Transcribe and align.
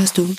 Hörst 0.00 0.16
du? 0.16 0.34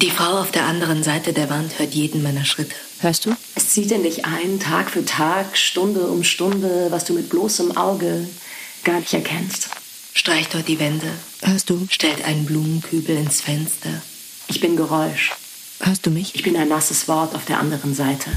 Die 0.00 0.12
Frau 0.12 0.38
auf 0.38 0.52
der 0.52 0.64
anderen 0.64 1.02
Seite 1.02 1.32
der 1.32 1.50
Wand 1.50 1.76
hört 1.80 1.92
jeden 1.92 2.22
meiner 2.22 2.44
Schritte. 2.44 2.76
Hörst 3.00 3.26
du? 3.26 3.34
Es 3.56 3.70
zieht 3.70 3.90
in 3.90 4.04
dich 4.04 4.26
ein, 4.26 4.60
Tag 4.60 4.92
für 4.92 5.04
Tag, 5.04 5.56
Stunde 5.56 6.02
um 6.02 6.22
Stunde, 6.22 6.86
was 6.90 7.04
du 7.04 7.12
mit 7.12 7.28
bloßem 7.28 7.76
Auge 7.76 8.28
gar 8.84 9.00
nicht 9.00 9.12
erkennst. 9.12 9.70
Streicht 10.14 10.54
dort 10.54 10.68
die 10.68 10.78
Wände. 10.78 11.08
Hörst 11.40 11.68
du? 11.68 11.84
Stellt 11.90 12.24
einen 12.24 12.46
Blumenkübel 12.46 13.16
ins 13.16 13.40
Fenster. 13.40 13.90
Ich 14.46 14.60
bin 14.60 14.76
Geräusch. 14.76 15.32
Hörst 15.80 16.06
du 16.06 16.10
mich? 16.10 16.36
Ich 16.36 16.44
bin 16.44 16.56
ein 16.56 16.68
nasses 16.68 17.08
Wort 17.08 17.34
auf 17.34 17.44
der 17.44 17.58
anderen 17.58 17.96
Seite. 17.96 18.30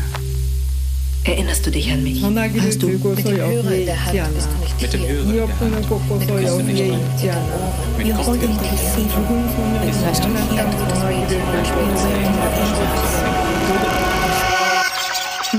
Erinnerst 1.26 1.66
du 1.66 1.72
dich 1.72 1.92
an 1.92 2.04
mich? 2.04 2.22
Hörst 2.24 2.84
du? 2.84 2.88
Mit 2.88 3.04
dem 3.04 3.38
Hörer 3.38 3.72
in 3.72 3.86
der 3.88 4.06
Hand 4.06 4.36
bist 4.36 4.48
du 4.48 4.58
nicht 4.60 4.82
Mit 4.82 4.94
dem 4.94 5.02
hier. 5.02 5.10
Hörer 5.10 5.24
in 5.24 5.36
der 5.36 5.72
Hand 5.72 5.90
bist 5.90 6.60
du 6.60 6.64
nicht 6.64 6.80
hier. 7.20 7.34
Mit 7.98 8.16
Kopfhörern 8.16 8.28
holding 8.28 8.60
the 8.60 8.70
receiver. 8.70 9.22
Hörst 10.06 10.24
du 10.24 10.28
mich? 10.28 10.60
Ein 10.60 10.72
totes 10.72 11.02
Mädchen 11.04 11.42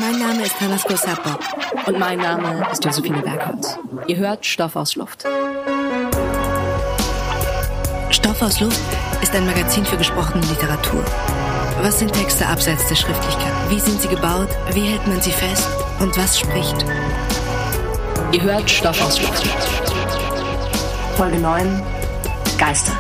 Mein 0.01 0.19
Name 0.21 0.45
ist 0.45 0.57
Tanasko 0.57 0.97
Sappo. 0.97 1.31
Und 1.87 1.99
mein 1.99 2.19
Name 2.19 2.65
ist 2.71 2.85
Josephine 2.85 3.23
Bergholz. 3.23 3.77
Ihr 4.07 4.19
hört 4.19 4.47
Stoff 4.47 4.77
aus 4.77 4.95
Luft. 4.95 5.25
Stoff 8.11 8.41
aus 8.41 8.61
Luft 8.61 8.81
ist 9.21 9.35
ein 9.35 9.47
Magazin 9.47 9.85
für 9.85 9.97
gesprochene 9.97 10.45
Literatur. 10.47 11.05
Was 11.82 12.00
sind 12.00 12.14
Texte 12.14 12.46
abseits 12.46 12.88
der 12.88 12.96
Schriftlichkeit? 12.96 13.54
Wie 13.70 13.80
sind 13.80 14.02
sie 14.02 14.08
gebaut? 14.08 14.50
Wie 14.74 14.82
hält 14.82 15.08
man 15.08 15.20
sie 15.22 15.32
fest? 15.32 15.68
Und 16.00 16.16
was 16.18 16.40
spricht? 16.40 16.86
Ihr 18.32 18.42
hört 18.44 18.70
Stoff 18.70 19.02
aus 19.04 19.22
Luft. 19.22 19.48
Folge 21.18 21.40
9. 21.40 21.84
Geister. 22.58 22.94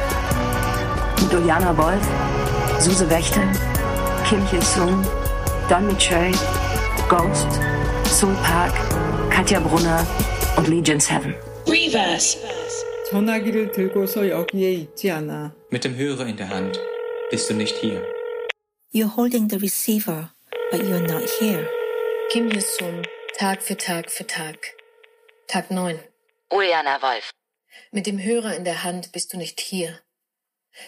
Mit 1.21 1.31
Juliana 1.31 1.77
Wolf, 1.77 2.05
Suse 2.79 3.09
Wächter, 3.09 3.43
Kim 4.27 4.41
Hye-sung, 4.51 5.05
Don 5.69 5.87
Michel, 5.87 6.31
Ghost, 7.07 7.47
Soul 8.05 8.35
Park, 8.43 8.73
Katja 9.29 9.59
Brunner 9.59 10.05
und 10.57 10.67
Legion's 10.67 11.09
Heaven. 11.09 11.35
전화기를 13.11 13.71
들고서 13.73 14.29
여기에 14.29 14.71
있지 14.71 15.11
않아. 15.11 15.53
Mit 15.71 15.83
dem 15.83 15.97
Hörer 15.97 16.27
in 16.27 16.37
der 16.37 16.49
Hand 16.49 16.79
bist 17.29 17.49
du 17.49 17.53
nicht 17.53 17.75
hier. 17.77 18.01
You're 18.96 19.08
holding 19.08 19.48
the 19.48 19.58
receiver, 19.58 20.30
but 20.70 20.82
you're 20.82 21.06
not 21.06 21.28
here. 21.38 21.68
Kim 22.30 22.50
Hye-sung, 22.50 23.04
Tag 23.34 23.60
für 23.60 23.76
Tag 23.76 24.10
für 24.10 24.26
Tag. 24.26 24.56
Tag 25.48 25.70
9. 25.70 26.00
Uliana 26.50 27.02
Wolf. 27.02 27.30
Mit 27.92 28.06
dem 28.06 28.18
Hörer 28.18 28.56
in 28.56 28.64
der 28.64 28.84
Hand 28.84 29.12
bist 29.12 29.34
du 29.34 29.36
nicht 29.36 29.60
hier. 29.60 30.00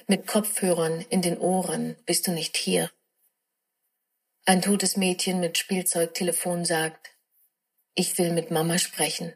Mit 0.07 0.27
Kopfhörern 0.27 1.03
in 1.11 1.21
den 1.21 1.37
Ohren 1.37 1.97
bist 2.07 2.27
du 2.27 2.31
nicht 2.31 2.57
hier. 2.57 2.91
Ein 4.47 4.63
totes 4.63 4.97
Mädchen 4.97 5.39
mit 5.41 5.59
Spielzeugtelefon 5.59 6.65
sagt, 6.65 7.15
ich 7.95 8.17
will 8.17 8.33
mit 8.33 8.51
Mama 8.51 8.79
sprechen. 8.79 9.35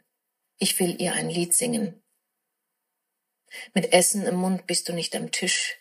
Ich 0.57 0.81
will 0.81 0.98
ihr 0.98 1.12
ein 1.12 1.29
Lied 1.29 1.53
singen. 1.53 2.03
Mit 3.75 3.92
Essen 3.92 4.25
im 4.25 4.36
Mund 4.36 4.67
bist 4.67 4.89
du 4.89 4.95
nicht 4.95 5.14
am 5.14 5.31
Tisch, 5.31 5.77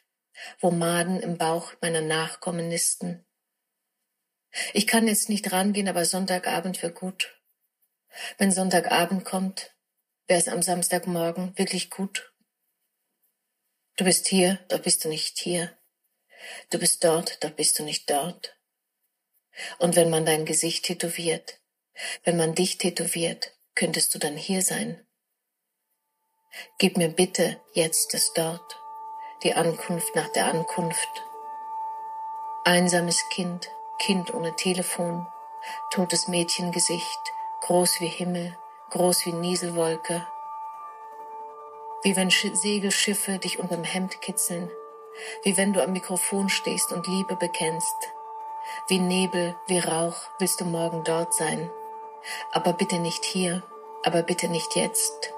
wo 0.60 0.72
Maden 0.72 1.20
im 1.20 1.38
Bauch 1.38 1.74
meiner 1.82 2.02
Nachkommen 2.02 2.68
nisten. 2.68 3.26
Ich 4.74 4.88
kann 4.88 5.08
jetzt 5.08 5.30
nicht 5.30 5.52
rangehen, 5.52 5.88
aber 5.88 6.06
Sonntagabend 6.06 6.82
wäre 6.82 6.94
gut. 6.94 7.40
Wenn 8.38 8.52
Sonntagabend 8.52 9.24
kommt, 9.24 9.76
wäre 10.28 10.40
es 10.40 10.48
am 10.48 10.62
Samstagmorgen 10.62 11.58
wirklich 11.58 11.90
gut. 11.90 12.34
Du 13.98 14.06
bist 14.06 14.28
hier, 14.28 14.60
doch 14.68 14.80
bist 14.80 15.06
du 15.06 15.10
nicht 15.10 15.38
hier. 15.40 15.78
Du 16.70 16.80
bist 16.80 17.04
dort, 17.04 17.44
doch 17.44 17.52
bist 17.52 17.80
du 17.80 17.84
nicht 17.84 18.10
dort. 18.10 18.58
Und 19.80 19.96
wenn 19.96 20.10
man 20.10 20.26
dein 20.26 20.46
Gesicht 20.46 20.86
tätowiert, 20.86 21.62
wenn 22.24 22.38
man 22.38 22.56
dich 22.56 22.78
tätowiert, 22.78 23.58
könntest 23.76 24.14
du 24.14 24.20
dann 24.20 24.38
hier 24.38 24.62
sein. 24.62 25.06
Gib 26.80 26.98
mir 26.98 27.10
bitte 27.10 27.62
jetzt 27.74 28.14
das 28.14 28.34
Dort, 28.34 28.81
die 29.44 29.56
Ankunft 29.56 30.16
nach 30.16 30.30
der 30.30 30.46
Ankunft. 30.46 31.26
Einsames 32.64 33.28
Kind, 33.30 33.72
Kind 33.98 34.34
ohne 34.34 34.56
Telefon, 34.56 35.28
totes 35.90 36.28
Mädchengesicht, 36.28 37.20
groß 37.62 38.02
wie 38.02 38.08
Himmel, 38.08 38.58
groß 38.92 39.26
wie 39.26 39.34
Nieselwolke. 39.34 40.28
Wie 42.04 42.16
wenn 42.16 42.30
Sch 42.30 42.52
Segelschiffe 42.54 43.40
dich 43.40 43.60
unterm 43.60 43.84
Hemd 43.84 44.22
kitzeln, 44.22 44.70
wie 45.44 45.58
wenn 45.58 45.74
du 45.74 45.82
am 45.82 45.92
Mikrofon 45.92 46.50
stehst 46.50 46.92
und 46.92 47.08
Liebe 47.08 47.36
bekennst. 47.36 47.96
Wie 48.88 49.00
Nebel, 49.00 49.56
wie 49.66 49.80
Rauch 49.80 50.30
willst 50.38 50.62
du 50.62 50.66
morgen 50.66 51.04
dort 51.04 51.34
sein. 51.34 51.72
Aber 52.52 52.74
bitte 52.74 53.00
nicht 53.00 53.26
hier, 53.26 53.64
aber 54.04 54.22
bitte 54.22 54.50
nicht 54.50 54.76
jetzt. 54.76 55.31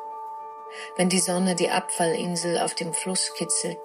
Wenn 0.95 1.09
die 1.09 1.19
Sonne 1.19 1.55
die 1.55 1.71
Abfallinsel 1.71 2.59
auf 2.59 2.75
dem 2.75 2.93
Fluss 2.93 3.33
kitzelt, 3.35 3.79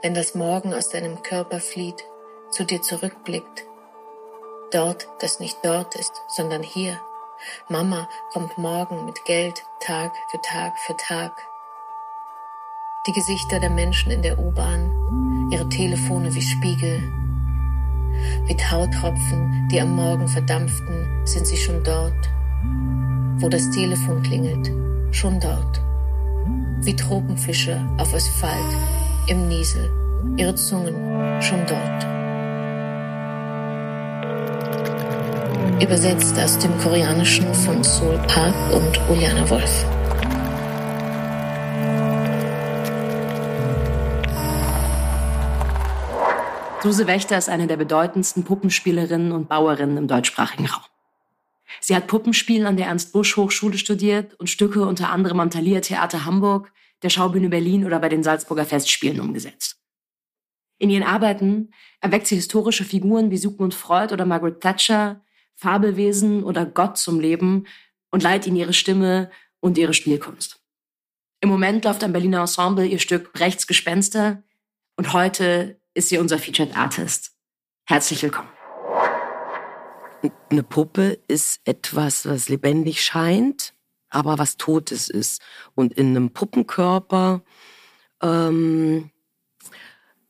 wenn 0.00 0.14
das 0.14 0.34
Morgen 0.34 0.72
aus 0.72 0.88
deinem 0.88 1.22
Körper 1.22 1.60
flieht, 1.60 2.04
zu 2.50 2.64
dir 2.64 2.80
zurückblickt. 2.80 3.66
Dort, 4.70 5.08
das 5.20 5.40
nicht 5.40 5.58
dort 5.62 5.94
ist, 5.94 6.12
sondern 6.28 6.62
hier. 6.62 6.98
Mama 7.68 8.08
kommt 8.32 8.56
morgen 8.56 9.04
mit 9.04 9.22
Geld 9.26 9.62
Tag 9.80 10.14
für 10.30 10.40
Tag 10.40 10.78
für 10.78 10.96
Tag. 10.96 11.32
Die 13.06 13.12
Gesichter 13.12 13.60
der 13.60 13.70
Menschen 13.70 14.10
in 14.10 14.22
der 14.22 14.38
U-Bahn, 14.38 15.50
ihre 15.52 15.68
Telefone 15.68 16.34
wie 16.34 16.40
Spiegel. 16.40 17.02
Wie 18.46 18.56
Tautropfen, 18.56 19.68
die 19.70 19.80
am 19.82 19.94
Morgen 19.94 20.28
verdampften, 20.28 21.26
sind 21.26 21.46
sie 21.46 21.58
schon 21.58 21.84
dort. 21.84 22.30
Wo 23.36 23.50
das 23.50 23.70
Telefon 23.70 24.22
klingelt, 24.22 24.70
schon 25.14 25.38
dort. 25.38 25.91
Wie 26.84 26.96
Tropenfische 26.96 27.80
auf 27.96 28.12
Asphalt, 28.12 28.76
im 29.28 29.46
Niesel, 29.46 29.88
ihre 30.36 30.56
Zungen 30.56 31.40
schon 31.40 31.60
dort. 31.66 32.02
Übersetzt 35.80 36.36
aus 36.40 36.58
dem 36.58 36.76
Koreanischen 36.80 37.54
von 37.54 37.84
Soul 37.84 38.18
Park 38.26 38.54
und 38.74 39.00
Uliana 39.08 39.48
Wolf. 39.48 39.86
Suse 46.82 47.06
Wächter 47.06 47.38
ist 47.38 47.48
eine 47.48 47.68
der 47.68 47.76
bedeutendsten 47.76 48.42
Puppenspielerinnen 48.42 49.30
und 49.30 49.48
Bauerinnen 49.48 49.98
im 49.98 50.08
deutschsprachigen 50.08 50.66
Raum. 50.66 50.91
Sie 51.80 51.94
hat 51.94 52.06
Puppenspiel 52.06 52.66
an 52.66 52.76
der 52.76 52.86
Ernst-Busch-Hochschule 52.86 53.78
studiert 53.78 54.34
und 54.34 54.50
Stücke 54.50 54.86
unter 54.86 55.10
anderem 55.10 55.40
am 55.40 55.50
Thalia 55.50 55.80
Theater 55.80 56.24
Hamburg, 56.24 56.72
der 57.02 57.10
Schaubühne 57.10 57.48
Berlin 57.48 57.84
oder 57.84 57.98
bei 57.98 58.08
den 58.08 58.22
Salzburger 58.22 58.64
Festspielen 58.64 59.20
umgesetzt. 59.20 59.78
In 60.78 60.90
ihren 60.90 61.04
Arbeiten 61.04 61.70
erweckt 62.00 62.26
sie 62.26 62.34
historische 62.34 62.84
Figuren 62.84 63.30
wie 63.30 63.36
Sigmund 63.36 63.74
Freud 63.74 64.12
oder 64.12 64.24
Margaret 64.24 64.60
Thatcher, 64.60 65.24
Fabelwesen 65.54 66.42
oder 66.42 66.66
Gott 66.66 66.98
zum 66.98 67.20
Leben 67.20 67.66
und 68.10 68.22
leiht 68.22 68.46
ihnen 68.46 68.56
ihre 68.56 68.72
Stimme 68.72 69.30
und 69.60 69.78
ihre 69.78 69.94
Spielkunst. 69.94 70.60
Im 71.40 71.48
Moment 71.48 71.84
läuft 71.84 72.04
am 72.04 72.12
Berliner 72.12 72.40
Ensemble 72.40 72.86
ihr 72.86 72.98
Stück 72.98 73.32
Brechts 73.32 73.66
Gespenster 73.66 74.42
und 74.96 75.12
heute 75.12 75.80
ist 75.94 76.08
sie 76.08 76.18
unser 76.18 76.38
Featured 76.38 76.76
Artist. 76.76 77.32
Herzlich 77.84 78.22
willkommen. 78.22 78.61
Eine 80.50 80.62
Puppe 80.62 81.18
ist 81.28 81.60
etwas, 81.64 82.26
was 82.26 82.48
lebendig 82.48 83.02
scheint, 83.02 83.74
aber 84.08 84.38
was 84.38 84.56
Totes 84.56 85.08
ist. 85.08 85.42
Und 85.74 85.92
in 85.94 86.08
einem 86.08 86.30
Puppenkörper, 86.30 87.42
ähm, 88.22 89.10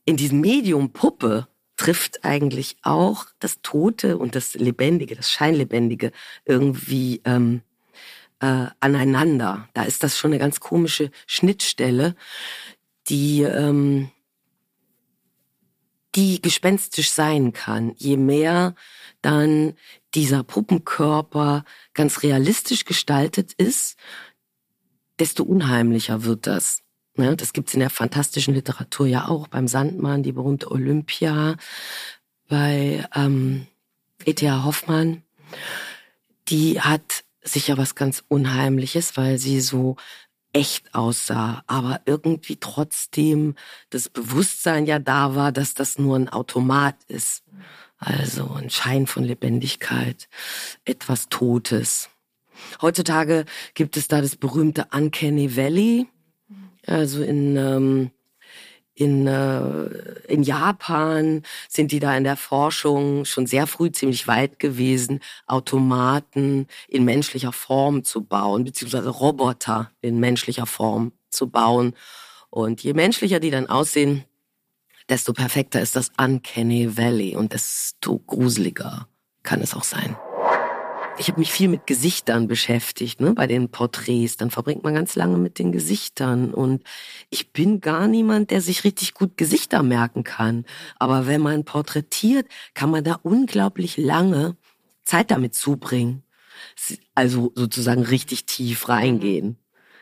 in 0.05 0.17
diesem 0.17 0.41
Medium 0.41 0.93
Puppe, 0.93 1.47
trifft 1.75 2.23
eigentlich 2.23 2.77
auch 2.81 3.25
das 3.39 3.61
Tote 3.61 4.17
und 4.17 4.35
das 4.35 4.53
Lebendige, 4.53 5.15
das 5.15 5.29
Scheinlebendige 5.29 6.11
irgendwie 6.45 7.21
ähm, 7.25 7.61
äh, 8.39 8.67
aneinander. 8.79 9.67
Da 9.73 9.83
ist 9.83 10.03
das 10.03 10.17
schon 10.17 10.31
eine 10.31 10.39
ganz 10.39 10.59
komische 10.59 11.11
Schnittstelle, 11.27 12.15
die 13.09 13.43
ähm, 13.43 14.11
die 16.15 16.41
gespenstisch 16.41 17.11
sein 17.11 17.53
kann. 17.53 17.93
Je 17.97 18.17
mehr 18.17 18.75
dann 19.21 19.73
dieser 20.13 20.43
Puppenkörper 20.43 21.65
ganz 21.93 22.23
realistisch 22.23 22.85
gestaltet 22.85 23.53
ist, 23.53 23.97
desto 25.19 25.43
unheimlicher 25.43 26.23
wird 26.23 26.47
das. 26.47 26.81
Ne, 27.15 27.35
das 27.35 27.53
gibt's 27.53 27.75
in 27.75 27.79
der 27.79 27.91
fantastischen 27.91 28.55
Literatur 28.55 29.05
ja 29.05 29.27
auch, 29.27 29.47
beim 29.47 29.67
Sandmann, 29.67 30.23
die 30.23 30.31
berühmte 30.31 30.71
Olympia, 30.71 31.57
bei 32.47 33.07
ähm, 33.13 33.67
E.T.A. 34.25 34.63
Hoffmann. 34.63 35.21
Die 36.47 36.81
hat 36.81 37.23
sicher 37.43 37.77
was 37.77 37.95
ganz 37.95 38.23
Unheimliches, 38.27 39.15
weil 39.15 39.37
sie 39.37 39.61
so 39.61 39.95
echt 40.53 40.93
aussah, 40.93 41.63
aber 41.67 42.01
irgendwie 42.05 42.57
trotzdem 42.57 43.55
das 43.89 44.07
Bewusstsein 44.07 44.85
ja 44.85 44.99
da 44.99 45.35
war, 45.35 45.51
dass 45.51 45.73
das 45.73 45.97
nur 45.97 46.15
ein 46.15 46.29
Automat 46.29 46.95
ist. 47.07 47.43
Also 47.97 48.51
ein 48.51 48.69
Schein 48.69 49.07
von 49.07 49.23
Lebendigkeit, 49.23 50.27
etwas 50.85 51.29
Totes. 51.29 52.09
Heutzutage 52.81 53.45
gibt 53.73 53.97
es 53.97 54.07
da 54.07 54.21
das 54.21 54.35
berühmte 54.35 54.87
Uncanny 54.91 55.55
Valley, 55.55 56.07
also 56.85 57.23
in 57.23 57.55
ähm, 57.55 58.11
in, 58.95 59.27
äh, 59.27 59.85
in 60.27 60.43
Japan 60.43 61.43
sind 61.67 61.91
die 61.91 61.99
da 61.99 62.15
in 62.15 62.23
der 62.23 62.37
Forschung 62.37 63.25
schon 63.25 63.47
sehr 63.47 63.67
früh 63.67 63.91
ziemlich 63.91 64.27
weit 64.27 64.59
gewesen, 64.59 65.19
Automaten 65.47 66.67
in 66.87 67.05
menschlicher 67.05 67.51
Form 67.51 68.03
zu 68.03 68.23
bauen, 68.23 68.63
beziehungsweise 68.63 69.09
Roboter 69.09 69.91
in 70.01 70.19
menschlicher 70.19 70.65
Form 70.65 71.11
zu 71.29 71.49
bauen. 71.49 71.93
Und 72.49 72.83
je 72.83 72.93
menschlicher 72.93 73.39
die 73.39 73.49
dann 73.49 73.67
aussehen, 73.67 74.25
desto 75.09 75.33
perfekter 75.33 75.81
ist 75.81 75.95
das 75.95 76.11
Uncanny 76.17 76.95
Valley 76.97 77.35
und 77.35 77.53
desto 77.53 78.19
gruseliger 78.19 79.07
kann 79.41 79.61
es 79.61 79.73
auch 79.73 79.83
sein 79.83 80.15
ich 81.17 81.27
habe 81.27 81.39
mich 81.39 81.51
viel 81.51 81.67
mit 81.67 81.85
Gesichtern 81.85 82.47
beschäftigt, 82.47 83.21
ne, 83.21 83.33
bei 83.33 83.45
den 83.45 83.69
Porträts. 83.69 84.37
Dann 84.37 84.51
verbringt 84.51 84.83
man 84.83 84.95
ganz 84.95 85.15
lange 85.15 85.37
mit 85.37 85.59
den 85.59 85.71
Gesichtern. 85.71 86.53
Und 86.53 86.83
ich 87.29 87.51
bin 87.51 87.81
gar 87.81 88.07
niemand, 88.07 88.51
der 88.51 88.61
sich 88.61 88.83
richtig 88.83 89.13
gut 89.13 89.37
Gesichter 89.37 89.83
merken 89.83 90.23
kann. 90.23 90.65
Aber 90.97 91.27
wenn 91.27 91.41
man 91.41 91.65
porträtiert, 91.65 92.47
kann 92.73 92.89
man 92.89 93.03
da 93.03 93.19
unglaublich 93.21 93.97
lange 93.97 94.57
Zeit 95.03 95.31
damit 95.31 95.53
zubringen. 95.55 96.23
Also 97.13 97.51
sozusagen 97.55 98.03
richtig 98.03 98.45
tief 98.45 98.89
reingehen 98.89 99.57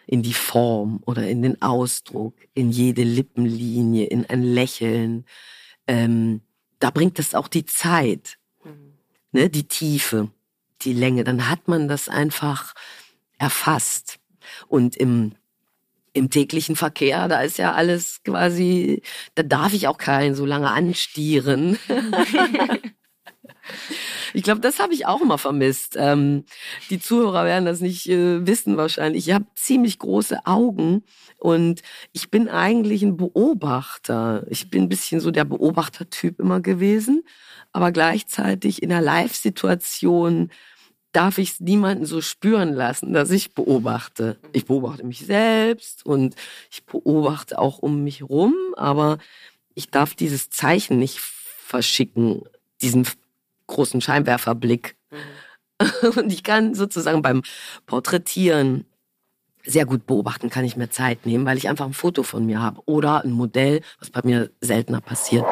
in 0.07 0.23
die 0.23 0.33
Form 0.33 1.01
oder 1.05 1.27
in 1.27 1.41
den 1.41 1.61
Ausdruck, 1.61 2.35
in 2.53 2.71
jede 2.71 3.03
Lippenlinie, 3.03 4.05
in 4.05 4.25
ein 4.29 4.43
Lächeln. 4.43 5.25
Ähm, 5.87 6.41
da 6.79 6.89
bringt 6.89 7.19
es 7.19 7.35
auch 7.35 7.47
die 7.47 7.65
Zeit, 7.65 8.37
mhm. 8.63 8.93
ne, 9.31 9.49
die 9.49 9.67
Tiefe 9.67 10.29
die 10.85 10.93
Länge, 10.93 11.23
dann 11.23 11.49
hat 11.49 11.67
man 11.67 11.87
das 11.87 12.09
einfach 12.09 12.73
erfasst. 13.37 14.19
Und 14.67 14.95
im, 14.95 15.33
im 16.13 16.29
täglichen 16.29 16.75
Verkehr, 16.75 17.27
da 17.27 17.41
ist 17.41 17.57
ja 17.57 17.73
alles 17.73 18.21
quasi, 18.23 19.01
da 19.35 19.43
darf 19.43 19.73
ich 19.73 19.87
auch 19.87 19.97
keinen 19.97 20.35
so 20.35 20.45
lange 20.45 20.69
anstieren. 20.69 21.77
ich 24.33 24.43
glaube, 24.43 24.61
das 24.61 24.79
habe 24.79 24.93
ich 24.93 25.05
auch 25.05 25.21
immer 25.21 25.37
vermisst. 25.37 25.95
Ähm, 25.97 26.45
die 26.89 26.99
Zuhörer 26.99 27.45
werden 27.45 27.65
das 27.65 27.79
nicht 27.81 28.09
äh, 28.09 28.45
wissen 28.45 28.77
wahrscheinlich. 28.77 29.27
Ich 29.27 29.33
habe 29.33 29.45
ziemlich 29.55 29.99
große 29.99 30.45
Augen 30.45 31.03
und 31.37 31.81
ich 32.11 32.29
bin 32.29 32.49
eigentlich 32.49 33.03
ein 33.03 33.17
Beobachter. 33.17 34.45
Ich 34.49 34.69
bin 34.69 34.83
ein 34.83 34.89
bisschen 34.89 35.19
so 35.19 35.31
der 35.31 35.45
Beobachtertyp 35.45 36.39
immer 36.39 36.61
gewesen, 36.61 37.23
aber 37.71 37.91
gleichzeitig 37.91 38.83
in 38.83 38.89
der 38.89 39.01
Live-Situation 39.01 40.51
darf 41.11 41.37
ich 41.37 41.51
es 41.51 41.59
niemanden 41.59 42.05
so 42.05 42.21
spüren 42.21 42.73
lassen, 42.73 43.13
dass 43.13 43.31
ich 43.31 43.53
beobachte. 43.53 44.37
Ich 44.53 44.65
beobachte 44.65 45.05
mich 45.05 45.25
selbst 45.25 46.05
und 46.05 46.35
ich 46.71 46.85
beobachte 46.85 47.59
auch 47.59 47.79
um 47.79 48.03
mich 48.03 48.23
rum, 48.23 48.55
aber 48.77 49.17
ich 49.73 49.89
darf 49.89 50.15
dieses 50.15 50.49
Zeichen 50.49 50.99
nicht 50.99 51.19
verschicken, 51.19 52.43
diesen 52.81 53.07
großen 53.67 54.01
Scheinwerferblick. 54.01 54.95
Mhm. 55.11 55.17
Und 56.15 56.31
ich 56.31 56.43
kann 56.43 56.75
sozusagen 56.75 57.21
beim 57.21 57.41
Porträtieren 57.85 58.85
sehr 59.63 59.85
gut 59.85 60.07
beobachten, 60.07 60.49
kann 60.49 60.65
ich 60.65 60.75
mir 60.75 60.89
Zeit 60.89 61.25
nehmen, 61.25 61.45
weil 61.45 61.57
ich 61.57 61.69
einfach 61.69 61.85
ein 61.85 61.93
Foto 61.93 62.23
von 62.23 62.45
mir 62.45 62.61
habe 62.61 62.81
oder 62.85 63.23
ein 63.23 63.31
Modell, 63.31 63.81
was 63.99 64.09
bei 64.09 64.21
mir 64.23 64.49
seltener 64.59 65.01
passiert. 65.01 65.45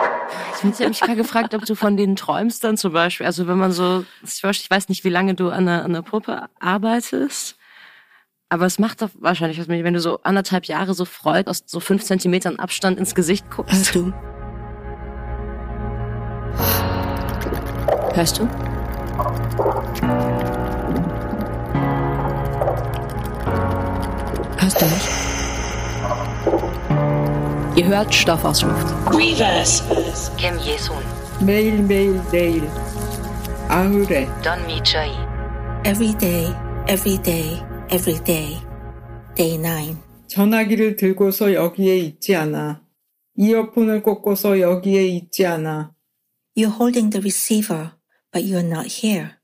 Ich 0.61 0.79
habe 0.79 0.89
mich 0.89 0.99
gerade 0.99 1.15
gefragt, 1.15 1.53
ob 1.53 1.65
du 1.65 1.75
von 1.75 1.95
denen 1.95 2.15
träumst 2.15 2.63
dann 2.63 2.77
zum 2.77 2.93
Beispiel. 2.93 3.25
Also 3.25 3.47
wenn 3.47 3.57
man 3.57 3.71
so, 3.71 4.05
ich 4.23 4.43
weiß 4.43 4.89
nicht, 4.89 5.03
wie 5.03 5.09
lange 5.09 5.35
du 5.35 5.49
an 5.49 5.67
einer, 5.67 5.83
an 5.83 5.91
einer 5.91 6.01
Puppe 6.01 6.49
arbeitest, 6.59 7.55
aber 8.49 8.65
es 8.65 8.79
macht 8.79 9.01
doch 9.01 9.09
wahrscheinlich 9.13 9.59
was 9.59 9.67
mit, 9.67 9.83
wenn 9.83 9.93
du 9.93 9.99
so 9.99 10.21
anderthalb 10.23 10.65
Jahre 10.65 10.93
so 10.93 11.05
freut 11.05 11.47
aus 11.47 11.63
so 11.65 11.79
fünf 11.79 12.03
Zentimetern 12.03 12.57
Abstand 12.57 12.97
ins 12.99 13.15
Gesicht 13.15 13.49
guckst. 13.51 13.73
Hörst 13.73 13.95
du? 13.95 14.13
Hörst 18.15 18.39
du? 18.39 18.47
Hörst 24.57 24.81
du 24.81 24.85
mich? 24.85 25.28
Hört 27.89 28.13
Stoff 28.13 28.45
aus 28.45 28.61
Luft. 28.61 28.85
Reverse. 29.11 29.83
Kim 30.37 30.59
Yesun. 30.59 31.03
매일 31.43 31.81
매일 31.81 32.21
내일. 32.31 32.61
아흐레. 33.67 34.27
Don 34.43 34.59
Mi 34.65 34.79
Choi. 34.83 35.09
Every 35.83 36.15
day, 36.19 36.53
every 36.87 37.17
day, 37.23 37.59
every 37.89 38.23
day. 38.23 38.61
Day 39.35 39.57
9. 39.57 39.97
전화기를 40.27 40.97
들고서 40.97 41.55
여기에 41.55 41.97
있지 41.97 42.35
않아. 42.35 42.83
이어폰을 43.35 44.03
꽂고서 44.03 44.59
여기에 44.59 45.07
있지 45.07 45.47
않아. 45.47 45.95
You're 46.55 46.75
holding 46.75 47.09
the 47.09 47.23
receiver, 47.23 47.93
but 48.31 48.45
you're 48.45 48.63
not 48.63 49.03
here. 49.03 49.39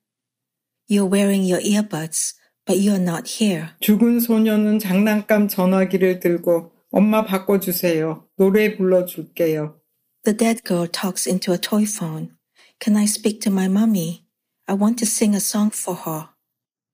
You're 0.88 1.12
wearing 1.12 1.52
your 1.52 1.64
earbuds, 1.66 2.36
but 2.68 2.80
you're 2.80 3.02
not 3.02 3.28
here. 3.28 3.70
죽은 3.80 4.20
소녀는 4.20 4.78
장난감 4.78 5.48
전화기를 5.48 6.20
들고 6.20 6.75
엄마 6.98 7.26
바꿔주세요. 7.26 8.26
노래 8.38 8.78
불러줄게요. 8.78 9.78
The 10.24 10.38
dead 10.38 10.64
girl 10.64 10.88
talks 10.90 11.28
into 11.28 11.52
a 11.52 11.60
toy 11.60 11.84
phone. 11.84 12.32
Can 12.80 12.96
I 12.96 13.04
speak 13.04 13.42
to 13.42 13.52
my 13.52 13.68
mommy? 13.68 14.24
I 14.66 14.78
want 14.78 14.96
to 15.04 15.06
sing 15.06 15.36
a 15.36 15.42
song 15.42 15.76
for 15.76 16.00
her. 16.08 16.30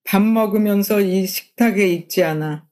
밥 0.03 0.23
먹으면서 0.23 1.01
이 1.01 1.27
식탁에 1.27 1.87
있지 1.93 2.23
않아. 2.23 2.67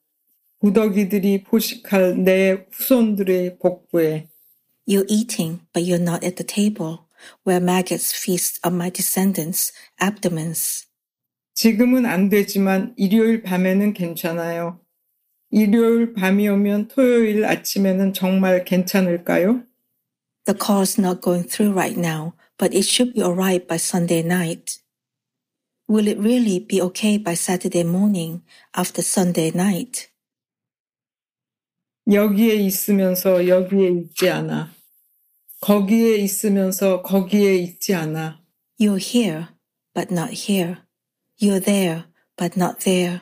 구더기들이 0.57 1.43
포식할 1.43 2.23
내 2.23 2.65
후손들의 2.71 3.59
복부에. 3.59 4.27
You're 4.87 5.05
eating, 5.07 5.61
but 5.71 5.85
you're 5.85 6.01
not 6.01 6.25
at 6.25 6.35
the 6.35 6.43
table, 6.43 7.05
where 7.45 7.61
maggots 7.61 8.11
feast 8.11 8.59
on 8.65 8.73
my 8.73 8.89
descendants' 8.89 9.71
abdomens. 10.01 10.87
지금은 11.53 12.07
안 12.07 12.29
되지만 12.29 12.95
일요일 12.97 13.43
밤에는 13.43 13.93
괜찮아요. 13.93 14.79
일요일 15.51 16.13
밤이 16.13 16.47
오면 16.47 16.89
토요일 16.89 17.45
아침에는 17.45 18.13
정말 18.13 18.63
괜찮을까요? 18.63 19.63
The 20.45 20.57
call's 20.57 20.99
not 20.99 21.21
going 21.21 21.47
through 21.47 21.73
right 21.73 21.97
now, 21.97 22.33
but 22.57 22.75
it 22.75 22.85
should 22.85 23.13
be 23.13 23.23
alright 23.23 23.67
by 23.67 23.77
Sunday 23.77 24.21
night. 24.21 24.79
Will 25.87 26.07
it 26.07 26.19
really 26.19 26.59
be 26.59 26.81
okay 26.81 27.17
by 27.17 27.33
Saturday 27.33 27.83
morning 27.83 28.43
after 28.77 29.01
Sunday 29.01 29.51
night? 29.53 30.09
여기에 32.11 32.55
있으면서 32.55 33.47
여기에 33.47 33.89
있지 33.89 34.29
않아. 34.29 34.71
거기에 35.61 36.17
있으면서 36.17 37.01
거기에 37.01 37.55
있지 37.55 37.95
않아. 37.95 38.39
You're 38.79 38.99
here, 38.99 39.47
but 39.93 40.13
not 40.13 40.31
here. 40.31 40.77
You're 41.41 41.63
there, 41.63 42.05
but 42.37 42.55
not 42.55 42.79
there. 42.85 43.21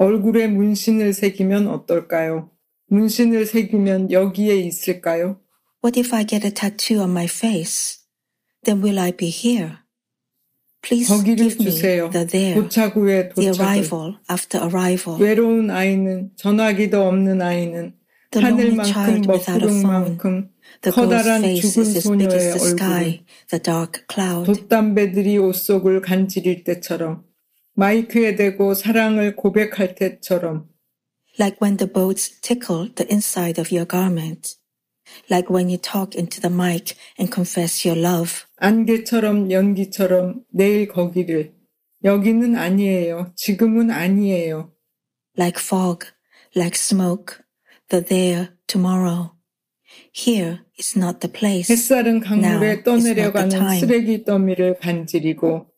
얼굴에 0.00 0.46
문신을 0.46 1.12
새기면 1.12 1.68
어떨까요? 1.68 2.50
문신을 2.86 3.44
새기면 3.44 4.10
여기에 4.10 4.56
있을까요? 4.56 5.38
What 5.84 6.00
if 6.00 6.14
I 6.16 6.26
get 6.26 6.46
a 6.46 6.50
tattoo 6.54 7.02
on 7.02 7.10
my 7.10 7.26
face? 7.26 7.98
Then 8.64 8.82
will 8.82 8.98
I 8.98 9.12
be 9.14 9.28
here? 9.28 9.76
Please 10.80 11.12
give 11.22 11.44
me 11.44 11.50
주세요. 11.50 12.10
the 12.10 12.26
there, 12.26 12.54
도착 12.62 12.96
후에 12.96 13.28
the 13.34 13.52
도착을. 13.52 13.60
arrival 13.60 14.16
after 14.30 14.64
arrival. 14.64 15.22
외로운 15.22 15.70
아이는 15.70 16.30
전화기도 16.34 17.06
없는 17.06 17.42
아이는 17.42 17.94
The 18.30 18.46
하늘만큼. 18.46 19.20
먹구름만큼 19.26 20.48
The 20.80 20.94
커다란 20.94 21.42
죽은 21.56 21.84
소녀의 22.00 22.38
the 22.38 22.58
얼굴 22.58 22.78
the. 23.46 24.44
돛담배들이 24.46 25.36
옷 25.36 25.52
속을 25.56 26.00
간지릴 26.00 26.64
때처럼 26.64 27.24
마이크에 27.80 28.36
대고 28.36 28.74
사랑을 28.74 29.36
고백할 29.36 29.94
때처럼 29.94 30.68
Like 31.38 31.58
when 31.62 31.78
the 31.78 31.90
boats 31.90 32.38
tickle 32.42 32.92
the 32.94 33.08
inside 33.10 33.58
of 33.58 33.74
your 33.74 33.88
garment. 33.88 34.56
Like 35.30 35.48
when 35.48 35.70
you 35.70 35.78
talk 35.78 36.14
into 36.14 36.42
the 36.42 36.52
mic 36.54 36.94
and 37.18 37.32
confess 37.32 37.88
your 37.88 37.98
love. 37.98 38.44
안개처럼 38.56 39.50
연기처럼 39.50 40.44
내일 40.52 40.88
거기를 40.88 41.54
여기는 42.04 42.54
아니에요. 42.54 43.32
지금은 43.36 43.90
아니에요. 43.90 44.72
Like 45.38 45.58
fog, 45.58 46.04
like 46.54 46.76
smoke, 46.76 47.40
the 47.88 48.04
there 48.04 48.50
tomorrow. 48.66 49.32
Here 50.12 50.66
is 50.78 50.98
not 50.98 51.20
the 51.20 51.32
place. 51.32 51.72
햇살은 51.72 52.20
Now 52.20 52.60
강물에 52.60 52.82
the 52.82 52.84
떠내려가는. 52.84 53.80
쓰레기 53.80 54.24
더미를 54.24 54.76
간지리고 54.78 55.69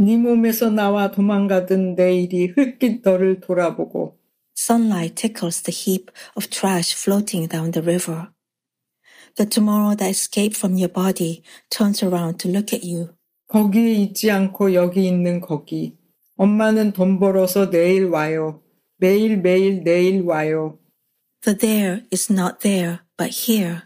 네 0.00 0.16
몸에서 0.16 0.70
나와 0.70 1.10
도망가던 1.10 1.96
내일이 1.96 2.54
너를 3.02 3.40
돌아보고 3.40 4.16
Sunlight 4.56 5.14
tickles 5.16 5.62
the 5.62 5.74
heap 5.74 6.12
of 6.36 6.48
trash 6.50 6.94
floating 6.94 7.48
down 7.48 7.72
the 7.72 7.82
river. 7.82 8.28
The 9.36 9.48
tomorrow 9.48 9.96
that 9.96 10.10
escaped 10.10 10.56
from 10.56 10.76
your 10.76 10.92
body 10.92 11.42
turns 11.70 12.02
around 12.02 12.38
to 12.38 12.48
look 12.48 12.72
at 12.72 12.84
you. 12.84 13.14
거기에 13.48 13.94
있지 13.94 14.30
않고 14.30 14.74
여기 14.74 15.06
있는 15.06 15.40
거기. 15.40 15.96
엄마는 16.36 16.92
돈 16.92 17.18
벌어서 17.18 17.70
내일 17.70 18.06
와요. 18.06 18.62
매일매일 18.98 19.82
내일 19.82 20.22
와요. 20.22 20.78
The 21.42 21.56
there 21.58 22.04
is 22.12 22.32
not 22.32 22.60
there, 22.60 23.00
but 23.16 23.48
here. 23.48 23.82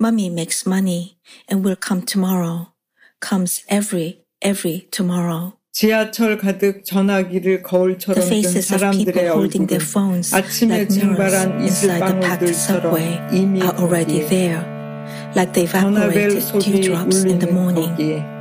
Mummy 0.00 0.28
makes 0.28 0.66
money 0.66 1.18
and 1.50 1.64
will 1.64 1.76
come 1.76 2.04
tomorrow. 2.04 2.72
Comes 3.20 3.64
every, 3.68 4.23
every 4.43 4.87
tomorrow. 4.91 5.53
지하철 5.71 6.37
가득 6.37 6.83
전화기를 6.83 7.61
The 7.61 7.63
거울처럼 7.63 8.19
든 8.19 8.27
faces 8.27 8.73
of 8.73 8.91
people 8.91 9.13
사람들의 9.13 9.27
holding 9.29 9.63
얼굴은 9.63 9.67
their 9.67 9.85
phones 9.85 10.35
아침에 10.35 10.75
like 10.75 10.91
mirrors 10.91 11.31
증발한 11.31 11.61
inside 11.61 12.05
the 12.05 12.19
packed 12.19 12.49
subway 12.49 13.15
이슬방울들처럼 13.31 13.33
이미 13.33 13.61
are 13.61 13.77
already 13.77 14.19
거기에 14.19 14.27
there, 14.27 14.61
like 15.37 15.53
they 15.53 15.67
전화벨 15.69 16.09
evaporated 16.09 16.41
소리 16.41 16.59
dewdrops 16.81 17.23
in 17.23 17.39
the 17.39 17.47
울리는 17.47 17.53
morning. 17.53 17.91
거기에 17.95 18.39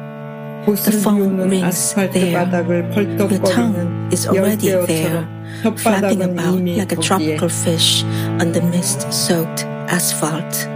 The 0.58 0.74
곳을 0.74 0.92
phone 1.00 1.20
비우는 1.20 1.40
rings 1.46 1.64
아스팔트 1.64 2.12
there. 2.12 2.34
바닥을 2.34 2.74
Your 2.96 3.40
tongue 3.44 3.76
펄떡거리는 3.76 4.08
is 4.12 4.26
already 4.28 4.68
there, 4.86 5.22
열대어처럼 5.62 5.76
flapping 5.78 6.20
혓바닥은 6.20 6.32
about 6.32 6.58
이미 6.58 6.76
like 6.76 6.92
a 6.92 6.98
거기에 6.98 7.36
tropical 7.36 7.50
fish 7.52 8.04
on 8.40 8.52
the 8.52 8.64
mist-soaked 8.66 9.64
asphalt. 9.88 10.66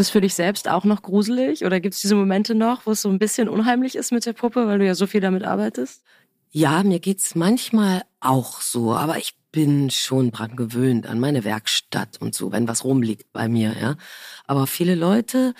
Das 0.00 0.10
für 0.10 0.20
dich 0.20 0.34
selbst 0.34 0.68
auch 0.68 0.84
noch 0.84 1.02
gruselig? 1.02 1.64
Oder 1.64 1.78
gibt 1.80 1.94
es 1.94 2.00
diese 2.00 2.16
Momente 2.16 2.54
noch, 2.54 2.86
wo 2.86 2.92
es 2.92 3.02
so 3.02 3.08
ein 3.08 3.18
bisschen 3.18 3.48
unheimlich 3.48 3.94
ist 3.94 4.10
mit 4.10 4.26
der 4.26 4.32
Puppe, 4.32 4.66
weil 4.66 4.78
du 4.78 4.86
ja 4.86 4.94
so 4.94 5.06
viel 5.06 5.20
damit 5.20 5.44
arbeitest? 5.44 6.02
Ja, 6.50 6.82
mir 6.82 6.98
geht's 6.98 7.36
manchmal 7.36 8.02
auch 8.18 8.60
so, 8.60 8.94
aber 8.94 9.18
ich 9.18 9.36
bin 9.52 9.90
schon 9.90 10.32
dran 10.32 10.56
gewöhnt 10.56 11.06
an 11.06 11.20
meine 11.20 11.44
Werkstatt 11.44 12.20
und 12.20 12.34
so, 12.34 12.50
wenn 12.50 12.66
was 12.66 12.84
rumliegt 12.84 13.32
bei 13.32 13.48
mir, 13.48 13.76
ja. 13.80 13.96
Aber 14.46 14.66
viele 14.66 14.94
Leute, 14.94 15.54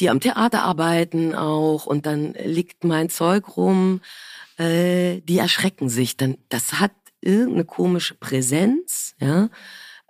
die 0.00 0.10
am 0.10 0.20
Theater 0.20 0.64
arbeiten 0.64 1.34
auch 1.34 1.86
und 1.86 2.04
dann 2.04 2.34
liegt 2.34 2.84
mein 2.84 3.08
Zeug 3.08 3.56
rum, 3.56 4.00
äh, 4.58 5.20
die 5.22 5.38
erschrecken 5.38 5.88
sich. 5.88 6.16
Dann, 6.16 6.36
das 6.48 6.74
hat 6.74 6.92
irgendeine 7.20 7.64
komische 7.64 8.14
Präsenz, 8.14 9.14
ja. 9.20 9.48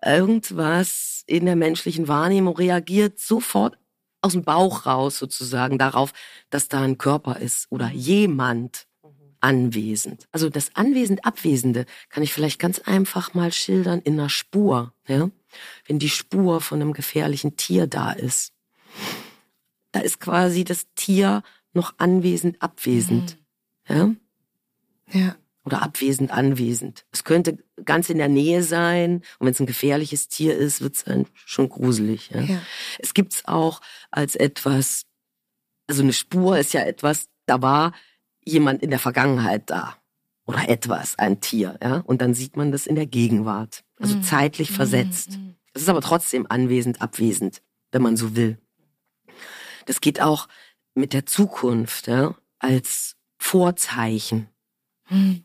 Irgendwas 0.04 1.24
in 1.26 1.46
der 1.46 1.56
menschlichen 1.56 2.08
Wahrnehmung 2.08 2.56
reagiert 2.56 3.18
sofort 3.18 3.78
aus 4.20 4.32
dem 4.32 4.42
Bauch 4.42 4.86
raus 4.86 5.18
sozusagen 5.18 5.78
darauf, 5.78 6.12
dass 6.50 6.68
da 6.68 6.82
ein 6.82 6.98
Körper 6.98 7.38
ist 7.38 7.66
oder 7.70 7.90
jemand 7.90 8.86
anwesend. 9.40 10.26
Also 10.32 10.50
das 10.50 10.74
anwesend 10.74 11.24
Abwesende 11.24 11.86
kann 12.08 12.22
ich 12.22 12.32
vielleicht 12.32 12.58
ganz 12.58 12.80
einfach 12.80 13.34
mal 13.34 13.52
schildern 13.52 14.00
in 14.00 14.14
einer 14.14 14.28
Spur. 14.28 14.92
Ja? 15.06 15.30
Wenn 15.86 15.98
die 15.98 16.08
Spur 16.08 16.60
von 16.60 16.80
einem 16.80 16.92
gefährlichen 16.92 17.56
Tier 17.56 17.86
da 17.86 18.12
ist, 18.12 18.52
da 19.92 20.00
ist 20.00 20.20
quasi 20.20 20.64
das 20.64 20.86
Tier 20.94 21.42
noch 21.72 21.94
anwesend 21.98 22.60
abwesend. 22.60 23.38
Ja? 23.88 24.10
Ja. 25.12 25.36
Oder 25.68 25.82
abwesend 25.82 26.30
anwesend. 26.30 27.04
Es 27.12 27.24
könnte 27.24 27.58
ganz 27.84 28.08
in 28.08 28.16
der 28.16 28.30
Nähe 28.30 28.62
sein 28.62 29.16
und 29.38 29.44
wenn 29.46 29.52
es 29.52 29.60
ein 29.60 29.66
gefährliches 29.66 30.28
Tier 30.28 30.56
ist, 30.56 30.80
wird 30.80 30.94
es 30.96 31.04
schon 31.44 31.68
gruselig. 31.68 32.30
Ja? 32.32 32.40
Ja. 32.40 32.62
Es 32.98 33.12
gibt's 33.12 33.44
auch 33.44 33.82
als 34.10 34.34
etwas, 34.34 35.04
also 35.86 36.02
eine 36.02 36.14
Spur 36.14 36.58
ist 36.58 36.72
ja 36.72 36.80
etwas, 36.80 37.28
da 37.44 37.60
war 37.60 37.92
jemand 38.42 38.82
in 38.82 38.88
der 38.88 38.98
Vergangenheit 38.98 39.68
da. 39.68 39.98
Oder 40.46 40.70
etwas, 40.70 41.18
ein 41.18 41.42
Tier, 41.42 41.78
ja. 41.82 41.98
Und 41.98 42.22
dann 42.22 42.32
sieht 42.32 42.56
man 42.56 42.72
das 42.72 42.86
in 42.86 42.94
der 42.94 43.04
Gegenwart. 43.04 43.84
Also 44.00 44.16
Mhm. 44.16 44.22
zeitlich 44.22 44.70
versetzt. 44.70 45.38
Es 45.74 45.82
ist 45.82 45.90
aber 45.90 46.00
trotzdem 46.00 46.46
anwesend, 46.48 47.02
abwesend, 47.02 47.60
wenn 47.92 48.00
man 48.00 48.16
so 48.16 48.34
will. 48.36 48.56
Das 49.84 50.00
geht 50.00 50.22
auch 50.22 50.48
mit 50.94 51.12
der 51.12 51.26
Zukunft, 51.26 52.06
ja, 52.06 52.34
als 52.58 53.16
Vorzeichen. 53.36 54.48
Mhm. 55.10 55.44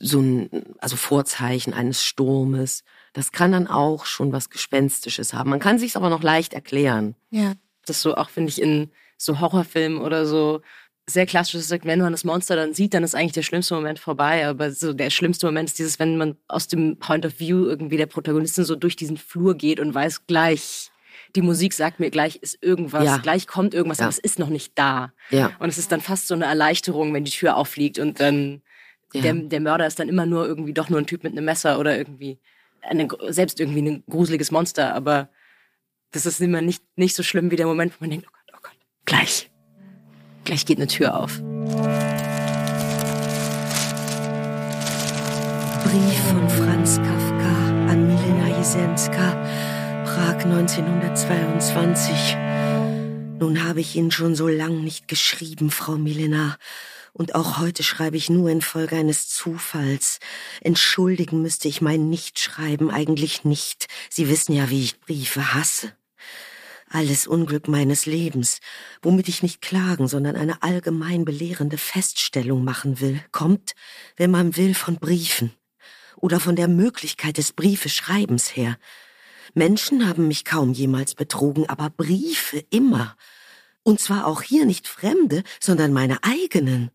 So 0.00 0.20
ein, 0.20 0.48
also 0.78 0.96
Vorzeichen 0.96 1.74
eines 1.74 2.02
Sturmes. 2.02 2.82
Das 3.12 3.30
kann 3.30 3.52
dann 3.52 3.66
auch 3.66 4.06
schon 4.06 4.32
was 4.32 4.48
Gespenstisches 4.50 5.34
haben. 5.34 5.50
Man 5.50 5.60
kann 5.60 5.78
sich's 5.78 5.96
aber 5.96 6.08
noch 6.08 6.22
leicht 6.22 6.54
erklären. 6.54 7.14
Ja. 7.30 7.52
Das 7.86 8.00
so 8.00 8.14
auch, 8.16 8.30
finde 8.30 8.48
ich, 8.48 8.60
in 8.60 8.90
so 9.18 9.40
Horrorfilmen 9.40 10.00
oder 10.00 10.24
so 10.26 10.62
sehr 11.06 11.26
klassisch 11.26 11.56
ist, 11.56 11.70
wenn 11.84 11.98
man 12.00 12.12
das 12.12 12.24
Monster 12.24 12.56
dann 12.56 12.72
sieht, 12.72 12.94
dann 12.94 13.04
ist 13.04 13.14
eigentlich 13.14 13.32
der 13.32 13.42
schlimmste 13.42 13.74
Moment 13.74 13.98
vorbei. 13.98 14.48
Aber 14.48 14.70
so 14.72 14.94
der 14.94 15.10
schlimmste 15.10 15.44
Moment 15.44 15.68
ist 15.68 15.78
dieses, 15.78 15.98
wenn 15.98 16.16
man 16.16 16.36
aus 16.48 16.66
dem 16.66 16.98
Point 16.98 17.26
of 17.26 17.38
View 17.38 17.66
irgendwie 17.66 17.98
der 17.98 18.06
Protagonistin 18.06 18.64
so 18.64 18.74
durch 18.76 18.96
diesen 18.96 19.18
Flur 19.18 19.54
geht 19.54 19.78
und 19.80 19.94
weiß 19.94 20.26
gleich, 20.26 20.90
die 21.36 21.42
Musik 21.42 21.74
sagt 21.74 22.00
mir 22.00 22.10
gleich 22.10 22.36
ist 22.36 22.56
irgendwas, 22.62 23.04
Ja. 23.04 23.18
gleich 23.18 23.46
kommt 23.46 23.74
irgendwas, 23.74 23.98
Ja. 23.98 24.04
aber 24.06 24.10
es 24.10 24.18
ist 24.18 24.38
noch 24.38 24.48
nicht 24.48 24.72
da. 24.78 25.12
Ja. 25.30 25.50
Und 25.58 25.68
es 25.68 25.76
ist 25.76 25.92
dann 25.92 26.00
fast 26.00 26.28
so 26.28 26.34
eine 26.34 26.46
Erleichterung, 26.46 27.12
wenn 27.12 27.24
die 27.24 27.30
Tür 27.32 27.56
auffliegt 27.58 27.98
und 27.98 28.18
dann 28.20 28.62
Ja. 29.14 29.22
der, 29.22 29.34
der 29.34 29.60
Mörder 29.60 29.86
ist 29.86 29.98
dann 29.98 30.08
immer 30.08 30.26
nur 30.26 30.46
irgendwie 30.46 30.74
doch 30.74 30.88
nur 30.88 30.98
ein 30.98 31.06
Typ 31.06 31.22
mit 31.22 31.32
einem 31.32 31.44
Messer 31.44 31.78
oder 31.78 31.96
irgendwie 31.96 32.38
eine, 32.82 33.08
selbst 33.28 33.60
irgendwie 33.60 33.82
ein 33.82 34.02
gruseliges 34.08 34.50
Monster, 34.50 34.94
aber 34.94 35.28
das 36.10 36.26
ist 36.26 36.40
immer 36.40 36.60
nicht, 36.60 36.82
nicht 36.96 37.14
so 37.14 37.22
schlimm 37.22 37.50
wie 37.50 37.56
der 37.56 37.66
Moment, 37.66 37.92
wo 37.92 37.96
man 38.00 38.10
denkt, 38.10 38.26
oh 38.28 38.32
Gott, 38.32 38.54
oh 38.56 38.60
Gott, 38.62 38.76
gleich. 39.04 39.50
Gleich 40.44 40.66
geht 40.66 40.78
eine 40.78 40.88
Tür 40.88 41.16
auf. 41.16 41.38
Brief 45.84 46.18
von 46.28 46.48
Franz 46.50 46.96
Kafka 46.98 47.54
an 47.88 48.06
Milena 48.06 48.58
Jesenska, 48.58 49.32
Prag 50.04 50.44
1922. 50.44 52.36
Nun 53.40 53.64
habe 53.64 53.80
ich 53.80 53.96
Ihnen 53.96 54.10
schon 54.10 54.34
so 54.34 54.48
lang 54.48 54.84
nicht 54.84 55.08
geschrieben, 55.08 55.70
Frau 55.70 55.96
Milena. 55.96 56.56
Und 57.16 57.36
auch 57.36 57.58
heute 57.58 57.84
schreibe 57.84 58.16
ich 58.16 58.28
nur 58.28 58.50
infolge 58.50 58.96
eines 58.96 59.28
Zufalls. 59.28 60.18
Entschuldigen 60.60 61.42
müsste 61.42 61.68
ich 61.68 61.80
mein 61.80 62.10
Nichtschreiben 62.10 62.90
eigentlich 62.90 63.44
nicht. 63.44 63.86
Sie 64.10 64.28
wissen 64.28 64.52
ja, 64.52 64.68
wie 64.68 64.82
ich 64.82 65.00
Briefe 65.00 65.54
hasse. 65.54 65.92
Alles 66.90 67.28
Unglück 67.28 67.68
meines 67.68 68.04
Lebens, 68.06 68.58
womit 69.00 69.28
ich 69.28 69.44
nicht 69.44 69.62
klagen, 69.62 70.08
sondern 70.08 70.34
eine 70.34 70.64
allgemein 70.64 71.24
belehrende 71.24 71.78
Feststellung 71.78 72.64
machen 72.64 73.00
will, 73.00 73.20
kommt, 73.30 73.74
wenn 74.16 74.32
man 74.32 74.56
will, 74.56 74.74
von 74.74 74.96
Briefen 74.96 75.52
oder 76.16 76.40
von 76.40 76.56
der 76.56 76.68
Möglichkeit 76.68 77.38
des 77.38 77.52
Briefeschreibens 77.52 78.56
her. 78.56 78.76
Menschen 79.54 80.08
haben 80.08 80.26
mich 80.26 80.44
kaum 80.44 80.72
jemals 80.72 81.14
betrogen, 81.14 81.68
aber 81.68 81.90
Briefe 81.90 82.64
immer. 82.70 83.16
Und 83.84 84.00
zwar 84.00 84.26
auch 84.26 84.42
hier 84.42 84.66
nicht 84.66 84.88
Fremde, 84.88 85.44
sondern 85.60 85.92
meine 85.92 86.18
eigenen. 86.24 86.90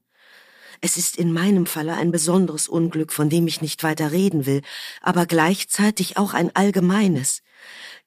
Es 0.82 0.98
ist 0.98 1.18
in 1.18 1.34
meinem 1.34 1.66
Falle 1.66 1.96
ein 1.96 2.12
besonderes 2.12 2.68
Unglück, 2.68 3.12
von 3.12 3.30
dem 3.30 3.48
ich 3.48 3.62
nicht 3.62 3.84
weiter 3.84 4.12
reden 4.12 4.46
will, 4.46 4.62
aber 5.02 5.26
gleichzeitig 5.26 6.18
auch 6.18 6.34
ein 6.34 6.56
allgemeines. 6.56 7.42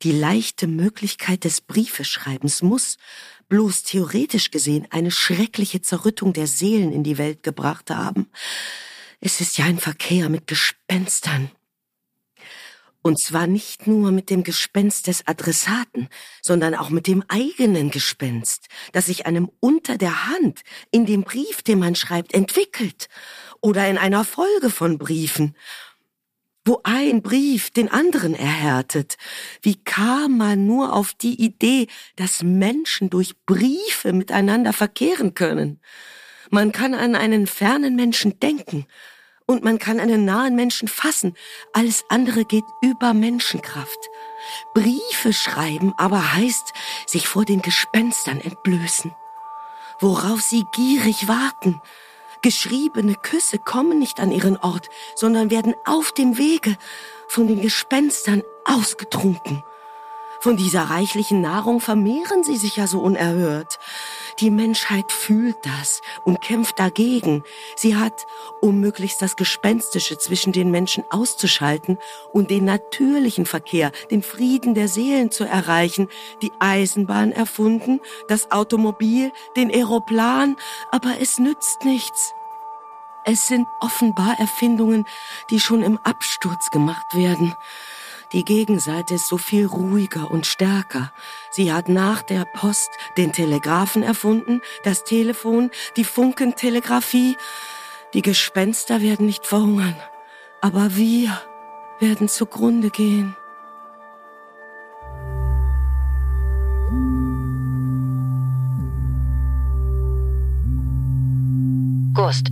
Die 0.03 0.13
leichte 0.13 0.67
Möglichkeit 0.67 1.45
des 1.45 1.61
Briefeschreibens 1.61 2.63
muss, 2.63 2.97
bloß 3.49 3.83
theoretisch 3.83 4.51
gesehen, 4.51 4.87
eine 4.91 5.11
schreckliche 5.11 5.83
Zerrüttung 5.83 6.33
der 6.33 6.47
Seelen 6.47 6.93
in 6.93 7.05
die 7.05 7.19
Welt 7.19 7.43
gebracht 7.43 7.91
haben. 7.91 8.29
Es 9.21 9.41
ist 9.41 9.59
ja 9.59 9.67
ein 9.67 9.79
Verkehr 9.79 10.29
mit 10.29 10.47
Gespenstern. 10.47 11.51
Und 13.03 13.19
zwar 13.19 13.49
nicht 13.49 13.89
nur 13.89 14.13
mit 14.13 14.31
dem 14.31 14.45
Gespenst 14.45 15.09
des 15.09 15.27
Adressaten, 15.27 16.09
sondern 16.41 16.77
auch 16.77 16.89
mit 16.89 17.09
dem 17.09 17.25
eigenen 17.27 17.91
Gespenst, 17.91 18.69
das 18.93 19.07
sich 19.07 19.27
einem 19.27 19.51
unter 19.59 19.99
der 19.99 20.29
Hand 20.29 20.61
in 20.93 21.05
dem 21.05 21.25
Brief, 21.25 21.63
den 21.63 21.81
man 21.81 21.97
schreibt, 21.97 22.33
entwickelt 22.33 23.09
oder 23.61 23.89
in 23.89 23.99
einer 23.99 24.25
Folge 24.25 24.71
von 24.71 24.99
Briefen, 24.99 25.57
wo 26.65 26.81
ein 26.85 27.23
Brief 27.23 27.71
den 27.71 27.91
anderen 27.91 28.35
erhärtet. 28.35 29.17
Wie 29.63 29.83
kam 29.83 30.39
man 30.39 30.67
nur 30.67 30.93
auf 30.95 31.13
die 31.13 31.43
Idee, 31.43 31.89
dass 32.15 32.45
Menschen 32.45 33.11
durch 33.11 33.35
Briefe 33.47 34.13
miteinander 34.13 34.73
verkehren 34.73 35.35
können? 35.35 35.81
Man 36.51 36.71
kann 36.71 36.95
an 36.95 37.17
einen 37.17 37.49
fernen 37.49 37.97
Menschen 37.97 38.39
denken 38.39 38.87
und 39.53 39.63
man 39.63 39.79
kann 39.79 40.01
einen 40.01 40.25
nahen 40.25 40.57
Menschen 40.57 40.89
fassen. 40.89 41.37
Alles 41.73 42.05
andere 42.09 42.45
geht 42.45 42.65
über 42.81 43.15
Menschenkraft. 43.15 44.11
Briefe 44.75 45.33
schreiben 45.33 45.95
aber 45.97 46.35
heißt 46.35 46.73
sich 47.07 47.29
vor 47.29 47.45
den 47.45 47.63
Gespenstern 47.63 48.41
entblößen, 48.41 49.15
worauf 50.01 50.41
sie 50.41 50.65
gierig 50.73 51.29
warten 51.29 51.81
Geschriebene 52.43 53.15
Küsse 53.15 53.59
kommen 53.59 54.01
nicht 54.01 54.19
an 54.19 54.33
ihren 54.33 54.57
Ort, 54.57 54.91
sondern 55.15 55.51
werden 55.53 55.75
auf 55.85 56.11
dem 56.11 56.39
Wege 56.39 56.77
von 57.29 57.47
den 57.47 57.61
Gespenstern 57.63 58.43
ausgetrunken. 58.65 59.63
Von 60.43 60.57
dieser 60.57 60.91
reichlichen 60.91 61.41
Nahrung 61.41 61.79
vermehren 61.79 62.43
sie 62.43 62.57
sich 62.57 62.75
ja 62.75 62.89
so 62.89 62.99
unerhört. 62.99 63.79
Die 64.41 64.51
Menschheit 64.51 65.13
fühlt 65.13 65.55
das 65.63 66.01
und 66.25 66.41
kämpft 66.41 66.81
dagegen. 66.81 67.45
Sie 67.77 67.95
hat, 67.95 68.27
um 68.61 68.81
möglichst 68.81 69.23
das 69.23 69.37
Gespenstische 69.37 70.19
zwischen 70.19 70.53
den 70.53 70.73
Menschen 70.73 71.05
auszuschalten 71.11 71.97
und 72.33 72.51
den 72.51 72.65
natürlichen 72.65 73.47
Verkehr, 73.47 73.93
den 74.11 74.25
Frieden 74.25 74.75
der 74.75 74.89
Seelen 74.89 75.31
zu 75.31 75.45
erreichen, 75.45 76.09
die 76.43 76.51
Eisenbahn 76.59 77.31
erfunden, 77.31 78.01
das 78.27 78.51
Automobil, 78.51 79.31
den 79.55 79.71
Aeroplan, 79.71 80.57
aber 80.91 81.21
es 81.21 81.39
nützt 81.39 81.85
nichts. 81.85 82.35
Es 83.25 83.47
sind 83.47 83.69
offenbar 83.79 84.41
Erfindungen, 84.41 85.07
die 85.51 85.61
schon 85.61 85.85
im 85.85 85.99
Absturz 86.03 86.71
gemacht 86.73 87.15
werden. 87.15 87.55
Die 88.33 88.45
Gegenseite 88.45 89.15
ist 89.15 89.27
so 89.27 89.37
viel 89.37 89.67
ruhiger 89.67 90.31
und 90.31 90.47
stärker. 90.47 91.13
Sie 91.51 91.71
hat 91.73 91.89
nach 91.89 92.23
der 92.23 92.47
Post 92.47 92.91
den 93.19 93.33
Telegraphen 93.33 94.03
erfunden, 94.03 94.63
das 94.85 95.05
Telefon, 95.05 95.71
die 95.97 96.05
Funkentelegrafie. 96.05 97.37
Die 98.15 98.23
Gespenster 98.23 99.03
werden 99.03 99.27
nicht 99.27 99.47
verhungern, 99.47 99.97
aber 100.63 100.97
wir 100.97 101.43
werden 102.01 102.29
zugrunde 102.29 102.89
gehen. 102.91 103.37
Ghost. 112.15 112.49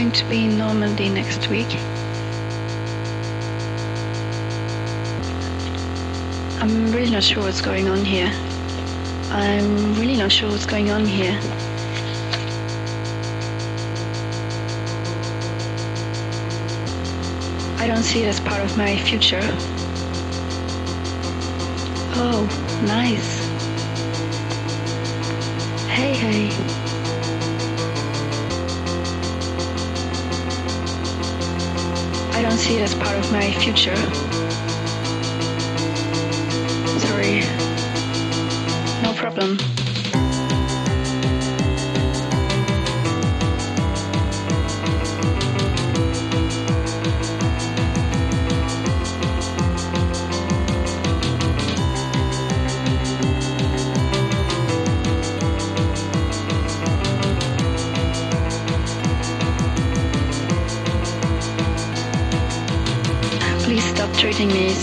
Going 0.00 0.12
to 0.12 0.24
be 0.30 0.46
in 0.46 0.56
Normandy 0.56 1.10
next 1.10 1.50
week. 1.50 1.68
I'm 6.58 6.90
really 6.90 7.10
not 7.10 7.22
sure 7.22 7.42
what's 7.42 7.60
going 7.60 7.86
on 7.86 8.02
here. 8.02 8.32
I'm 9.30 9.94
really 9.96 10.16
not 10.16 10.32
sure 10.32 10.48
what's 10.48 10.64
going 10.64 10.90
on 10.90 11.04
here. 11.04 11.38
I 17.78 17.86
don't 17.86 18.02
see 18.02 18.22
it 18.22 18.28
as 18.28 18.40
part 18.40 18.62
of 18.62 18.78
my 18.78 18.96
future. 18.96 19.42
Oh, 22.16 22.48
nice. 22.86 23.40
Hey, 25.88 26.14
hey. 26.14 26.79
See 32.60 32.76
it 32.76 32.82
as 32.82 32.94
part 32.94 33.16
of 33.16 33.32
my 33.32 33.50
future. 33.52 33.96
Sorry. 37.00 37.40
No 39.02 39.14
problem. 39.14 39.79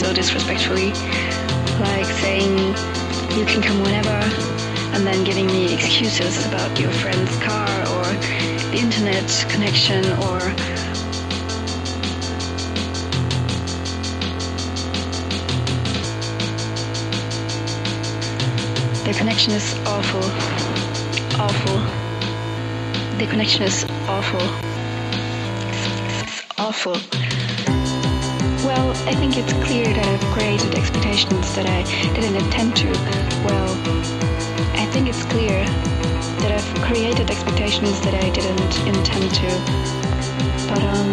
So 0.07 0.13
disrespectfully, 0.13 0.91
like 1.81 2.05
saying 2.05 2.57
you 3.37 3.43
can 3.45 3.61
come 3.61 3.81
whenever, 3.81 4.19
and 4.95 5.05
then 5.05 5.21
giving 5.25 5.47
me 5.47 5.73
excuses 5.73 6.45
about 6.47 6.79
your 6.79 6.91
friend's 6.91 7.35
car 7.39 7.67
or 7.93 8.05
the 8.71 8.77
internet 8.79 9.27
connection 9.49 10.05
or 10.23 10.39
the 19.03 19.13
connection 19.17 19.51
is 19.51 19.73
awful, 19.85 20.23
awful. 21.37 21.79
The 23.17 23.27
connection 23.27 23.63
is 23.63 23.83
awful. 24.07 24.39
It's 26.23 26.43
awful. 26.57 27.16
Well, 28.67 28.89
I 29.07 29.15
think 29.15 29.37
it's 29.37 29.53
clear 29.65 29.85
that 29.85 30.05
I've 30.05 30.33
created 30.33 30.75
expectations 30.75 31.55
that 31.55 31.65
I 31.65 31.83
didn't 32.13 32.35
intend 32.35 32.75
to. 32.75 32.91
Well, 33.47 33.71
I 34.75 34.85
think 34.91 35.07
it's 35.07 35.23
clear 35.23 35.63
that 36.43 36.51
I've 36.51 36.81
created 36.83 37.31
expectations 37.31 38.01
that 38.01 38.13
I 38.13 38.29
didn't 38.29 38.75
intend 38.85 39.33
to. 39.39 39.49
But, 40.67 40.83
um, 40.83 41.11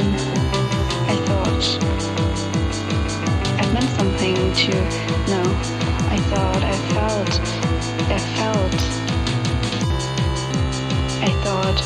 I 1.07 1.15
thought 1.27 1.65
I 3.63 3.73
meant 3.73 3.91
something 4.01 4.35
to, 4.35 4.75
no, 5.31 5.43
I 6.11 6.19
thought, 6.35 6.63
I 6.65 6.77
felt, 6.91 7.35
I 8.11 8.19
felt, 8.35 8.81
I 11.23 11.31
thought, 11.45 11.79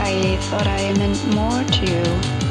I 0.00 0.36
thought 0.48 0.66
I 0.66 0.94
meant 0.94 1.20
more 1.34 1.64
to 1.64 1.84
you. 1.84 2.41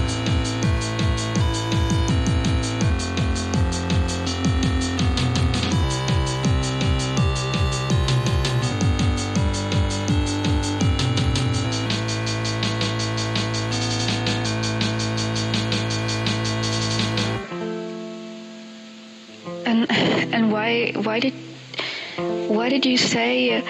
Did 22.81 22.89
you 22.89 22.97
say 22.97 23.57
uh, 23.57 23.61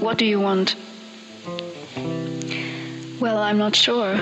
what 0.00 0.18
do 0.18 0.24
you 0.24 0.40
want? 0.40 0.74
Well 3.20 3.38
i'm 3.38 3.56
not 3.56 3.76
sure. 3.76 4.16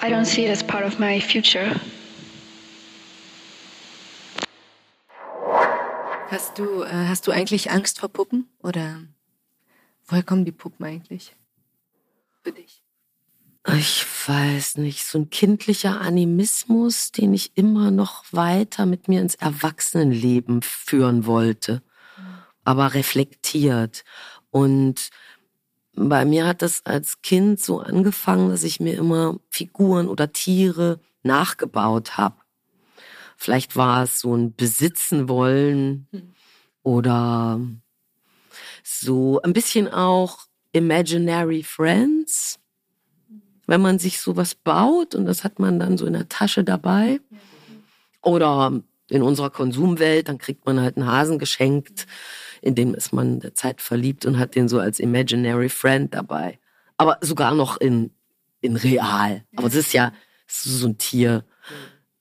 I 0.00 0.08
don't 0.08 0.24
see 0.24 0.46
it 0.46 0.50
as 0.50 0.62
part 0.62 0.84
of 0.86 0.98
my 0.98 1.20
future. 1.20 1.78
Hast 6.30 6.58
du 6.58 6.82
äh, 6.82 7.08
hast 7.08 7.26
du 7.26 7.32
eigentlich 7.32 7.70
angst 7.70 8.00
vor 8.00 8.08
puppen? 8.08 8.48
Oder 8.62 9.02
woher 10.06 10.22
kommen 10.22 10.46
die 10.46 10.52
puppen 10.52 10.86
eigentlich? 10.86 11.34
Für 12.42 12.52
dich 12.52 12.79
ich 13.68 14.06
weiß 14.26 14.78
nicht, 14.78 15.04
so 15.04 15.18
ein 15.18 15.30
kindlicher 15.30 16.00
Animismus, 16.00 17.12
den 17.12 17.34
ich 17.34 17.52
immer 17.56 17.90
noch 17.90 18.24
weiter 18.32 18.86
mit 18.86 19.08
mir 19.08 19.20
ins 19.20 19.34
Erwachsenenleben 19.34 20.62
führen 20.62 21.26
wollte, 21.26 21.82
aber 22.64 22.94
reflektiert. 22.94 24.04
Und 24.50 25.10
bei 25.94 26.24
mir 26.24 26.46
hat 26.46 26.62
das 26.62 26.86
als 26.86 27.20
Kind 27.20 27.60
so 27.60 27.80
angefangen, 27.80 28.48
dass 28.48 28.62
ich 28.62 28.80
mir 28.80 28.96
immer 28.96 29.38
Figuren 29.50 30.08
oder 30.08 30.32
Tiere 30.32 30.98
nachgebaut 31.22 32.16
habe. 32.16 32.36
Vielleicht 33.36 33.76
war 33.76 34.04
es 34.04 34.20
so 34.20 34.34
ein 34.34 34.54
Besitzen 34.54 35.28
wollen 35.28 36.06
oder 36.82 37.60
so 38.82 39.40
ein 39.42 39.52
bisschen 39.52 39.88
auch 39.88 40.46
Imaginary 40.72 41.62
Friends 41.62 42.59
wenn 43.70 43.80
man 43.80 44.00
sich 44.00 44.18
sowas 44.20 44.56
baut 44.56 45.14
und 45.14 45.26
das 45.26 45.44
hat 45.44 45.60
man 45.60 45.78
dann 45.78 45.96
so 45.96 46.04
in 46.04 46.14
der 46.14 46.28
Tasche 46.28 46.64
dabei. 46.64 47.20
Oder 48.20 48.82
in 49.08 49.22
unserer 49.22 49.50
Konsumwelt, 49.50 50.28
dann 50.28 50.38
kriegt 50.38 50.66
man 50.66 50.80
halt 50.80 50.96
einen 50.96 51.06
Hasen 51.06 51.38
geschenkt, 51.38 52.08
in 52.62 52.74
dem 52.74 52.94
ist 52.94 53.12
man 53.12 53.38
der 53.38 53.54
Zeit 53.54 53.80
verliebt 53.80 54.26
und 54.26 54.40
hat 54.40 54.56
den 54.56 54.68
so 54.68 54.80
als 54.80 54.98
Imaginary 54.98 55.68
Friend 55.68 56.12
dabei. 56.12 56.58
Aber 56.96 57.18
sogar 57.20 57.54
noch 57.54 57.76
in, 57.76 58.10
in 58.60 58.74
real. 58.74 59.44
Aber 59.54 59.68
es 59.68 59.76
ist 59.76 59.92
ja 59.92 60.12
so 60.48 60.88
ein 60.88 60.98
Tier, 60.98 61.44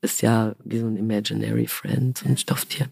ist 0.02 0.22
ja 0.22 0.56
wie 0.64 0.78
so 0.78 0.86
ein 0.86 0.98
Imaginary 0.98 1.66
Friend, 1.66 2.16
so 2.16 2.30
ein 2.30 2.38
Stofftier. 2.38 2.90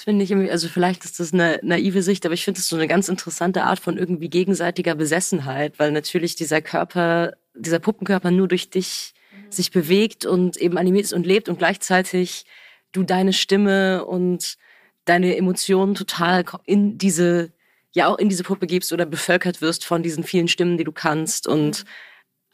Das 0.00 0.04
finde 0.04 0.24
ich 0.24 0.30
irgendwie, 0.30 0.50
also 0.50 0.68
vielleicht 0.68 1.04
ist 1.04 1.20
das 1.20 1.34
eine 1.34 1.60
naive 1.62 2.02
Sicht, 2.02 2.24
aber 2.24 2.32
ich 2.32 2.44
finde 2.44 2.58
es 2.58 2.68
so 2.68 2.76
eine 2.76 2.88
ganz 2.88 3.08
interessante 3.08 3.64
Art 3.64 3.80
von 3.80 3.98
irgendwie 3.98 4.30
gegenseitiger 4.30 4.94
Besessenheit, 4.94 5.78
weil 5.78 5.92
natürlich 5.92 6.36
dieser 6.36 6.62
Körper, 6.62 7.34
dieser 7.54 7.78
Puppenkörper 7.78 8.30
nur 8.30 8.48
durch 8.48 8.70
dich 8.70 9.14
sich 9.48 9.70
bewegt 9.70 10.26
und 10.26 10.56
eben 10.56 10.78
animiert 10.78 11.04
ist 11.04 11.12
und 11.12 11.26
lebt 11.26 11.48
und 11.48 11.58
gleichzeitig 11.58 12.44
du 12.92 13.02
deine 13.02 13.32
Stimme 13.32 14.04
und 14.04 14.56
deine 15.04 15.36
Emotionen 15.36 15.94
total 15.94 16.44
in 16.66 16.98
diese, 16.98 17.52
ja 17.92 18.06
auch 18.06 18.18
in 18.18 18.28
diese 18.28 18.44
Puppe 18.44 18.66
gibst 18.66 18.92
oder 18.92 19.06
bevölkert 19.06 19.60
wirst 19.60 19.84
von 19.84 20.02
diesen 20.02 20.24
vielen 20.24 20.48
Stimmen, 20.48 20.78
die 20.78 20.84
du 20.84 20.92
kannst 20.92 21.46
und 21.46 21.84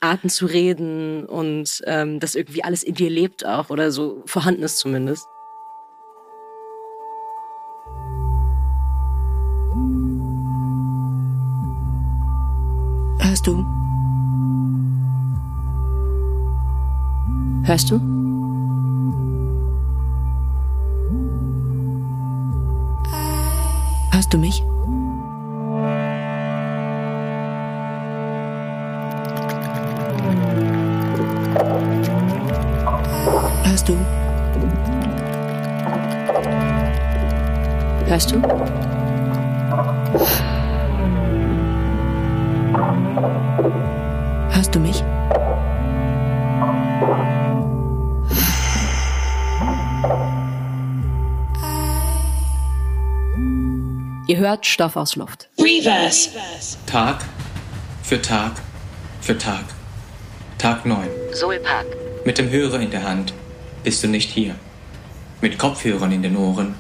Arten 0.01 0.29
zu 0.29 0.47
reden 0.47 1.25
und 1.27 1.83
ähm, 1.87 2.21
das 2.21 2.35
irgendwie 2.35 2.65
alles 2.65 2.83
in 2.83 2.95
dir 2.95 3.11
lebt 3.11 3.47
auch 3.47 3.71
oder 3.71 3.91
so 3.91 4.23
vorhanden 4.27 4.63
ist 4.63 4.79
zumindest. 4.79 5.27
Hörst 13.21 13.47
du? 13.47 13.76
Hörst 17.67 17.91
du? 17.91 17.99
Hörst 24.13 24.33
du 24.33 24.39
mich? 24.39 24.63
Hörst 33.65 33.89
du? 33.89 33.97
Hörst 38.07 38.31
du? 38.31 38.41
Hörst 44.53 44.75
du 44.75 44.79
mich? 44.79 45.16
Ihr 54.37 54.43
hört 54.43 54.67
Stoff 54.67 54.97
aus 54.97 55.17
Luft. 55.17 55.49
Reverse. 55.59 56.29
Tag 56.85 57.25
für 58.03 58.21
Tag 58.21 58.53
für 59.23 59.39
Tag. 59.39 59.65
Tag 60.59 60.85
9. 60.85 61.09
Soulpark. 61.33 61.87
Mit 62.27 62.37
dem 62.37 62.51
Hörer 62.51 62.81
in 62.81 62.91
der 62.91 63.03
Hand 63.03 63.33
bist 63.83 64.05
du 64.05 64.09
nicht 64.09 64.31
hier. 64.31 64.55
Mit 65.41 65.59
Kopfhörern 65.59 66.13
in 66.13 66.21
den 66.21 66.37
Ohren 66.37 66.75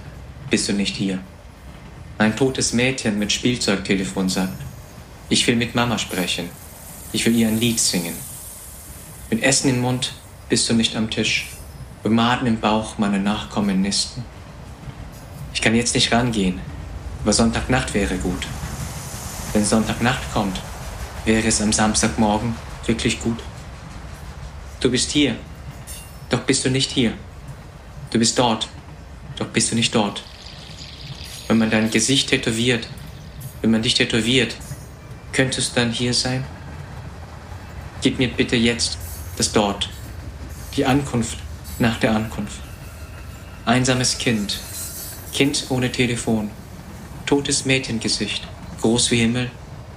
bist 0.50 0.68
du 0.68 0.74
nicht 0.74 0.96
hier. 0.96 1.18
Ein 2.18 2.36
totes 2.36 2.74
Mädchen 2.74 3.18
mit 3.18 3.32
Spielzeugtelefon 3.32 4.28
sagt, 4.28 4.62
ich 5.30 5.46
will 5.46 5.56
mit 5.56 5.74
Mama 5.74 5.96
sprechen. 5.96 6.50
Ich 7.14 7.24
will 7.24 7.34
ihr 7.34 7.48
ein 7.48 7.58
Lied 7.58 7.80
singen. 7.80 8.16
Mit 9.30 9.42
Essen 9.42 9.70
im 9.70 9.80
Mund 9.80 10.12
bist 10.50 10.68
du 10.68 10.74
nicht 10.74 10.94
am 10.94 11.08
Tisch. 11.08 11.46
Bemaden 12.02 12.46
im 12.48 12.60
Bauch 12.60 12.98
meine 12.98 13.18
Nachkommen 13.18 13.80
nisten. 13.80 14.26
Ich 15.54 15.62
kann 15.62 15.74
jetzt 15.74 15.94
nicht 15.94 16.12
rangehen, 16.12 16.60
aber 17.26 17.32
Sonntagnacht 17.32 17.92
wäre 17.92 18.18
gut. 18.18 18.46
Wenn 19.52 19.64
Sonntagnacht 19.64 20.32
kommt, 20.32 20.60
wäre 21.24 21.48
es 21.48 21.60
am 21.60 21.72
Samstagmorgen 21.72 22.54
wirklich 22.86 23.18
gut. 23.18 23.40
Du 24.78 24.92
bist 24.92 25.10
hier, 25.10 25.34
doch 26.30 26.42
bist 26.42 26.64
du 26.64 26.70
nicht 26.70 26.92
hier. 26.92 27.14
Du 28.12 28.20
bist 28.20 28.38
dort, 28.38 28.68
doch 29.34 29.48
bist 29.48 29.72
du 29.72 29.74
nicht 29.74 29.92
dort. 29.92 30.22
Wenn 31.48 31.58
man 31.58 31.68
dein 31.68 31.90
Gesicht 31.90 32.28
tätowiert, 32.28 32.86
wenn 33.60 33.72
man 33.72 33.82
dich 33.82 33.94
tätowiert, 33.94 34.54
könntest 35.32 35.72
du 35.72 35.80
dann 35.80 35.90
hier 35.90 36.14
sein? 36.14 36.44
Gib 38.02 38.20
mir 38.20 38.28
bitte 38.28 38.54
jetzt 38.54 38.98
das 39.36 39.50
Dort, 39.50 39.88
die 40.76 40.86
Ankunft 40.86 41.38
nach 41.80 41.98
der 41.98 42.12
Ankunft. 42.14 42.60
Einsames 43.64 44.16
Kind, 44.16 44.60
Kind 45.32 45.66
ohne 45.70 45.90
Telefon, 45.90 46.52
totes 47.26 47.64
Mädchengesicht, 47.64 48.46
groß 48.80 49.10
wie 49.10 49.18
Himmel, 49.18 49.50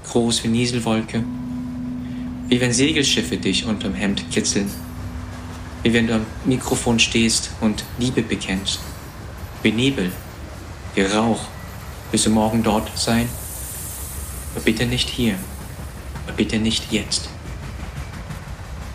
groß 0.10 0.44
wie 0.44 0.48
Nieselwolke, 0.48 1.24
wie 2.48 2.60
wenn 2.60 2.74
Segelschiffe 2.74 3.38
dich 3.38 3.66
unterm 3.66 3.94
Hemd 3.94 4.32
kitzeln, 4.32 4.70
wie 5.84 5.94
wenn 5.94 6.08
du 6.08 6.16
am 6.16 6.26
Mikrofon 6.46 6.98
stehst 6.98 7.52
und 7.62 7.84
Liebe 8.00 8.24
bekennst, 8.24 8.80
wie 9.62 9.72
Nebel, 9.72 10.12
wie 10.96 11.02
Rauch, 11.02 11.42
willst 12.10 12.26
du 12.26 12.32
morgen 12.32 12.64
dort 12.64 12.98
sein? 12.98 13.30
Aber 14.56 14.64
bitte 14.66 14.88
nicht 14.88 15.10
hier, 15.10 15.36
aber 16.26 16.36
bitte 16.36 16.58
nicht 16.58 16.92
jetzt. 16.92 17.30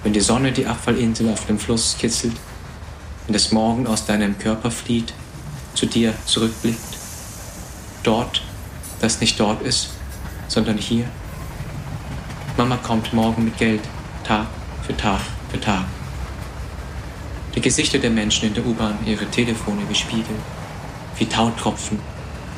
Wenn 0.03 0.13
die 0.13 0.21
Sonne 0.21 0.51
die 0.51 0.67
Abfallinsel 0.67 1.31
auf 1.33 1.47
dem 1.47 1.61
Fluss 1.61 1.97
kitzelt, 1.99 2.35
wenn 3.27 3.33
das 3.33 3.53
Morgen 3.53 3.87
aus 3.87 4.05
deinem 4.05 4.37
Körper 4.37 4.73
flieht, 4.73 5.15
zu 5.75 5.87
dir 5.87 6.13
zurückblickt, 6.27 6.94
dort, 8.07 8.43
das 9.01 9.21
nicht 9.21 9.39
dort 9.41 9.63
ist, 9.63 9.91
sondern 10.49 10.79
hier. 10.79 11.07
Mama 12.57 12.77
kommt 12.77 13.13
morgen 13.13 13.45
mit 13.45 13.59
Geld, 13.59 13.83
Tag 14.23 14.47
für 14.87 14.97
Tag 14.97 15.21
für 15.51 15.61
Tag. 15.61 15.85
Die 17.55 17.61
Gesichter 17.61 17.99
der 17.99 18.11
Menschen 18.11 18.49
in 18.49 18.55
der 18.55 18.67
U-Bahn, 18.67 18.99
ihre 19.07 19.27
Telefone 19.27 19.83
wie 19.89 19.95
Spiegel, 19.95 20.37
wie 21.19 21.27
Tautropfen, 21.27 21.99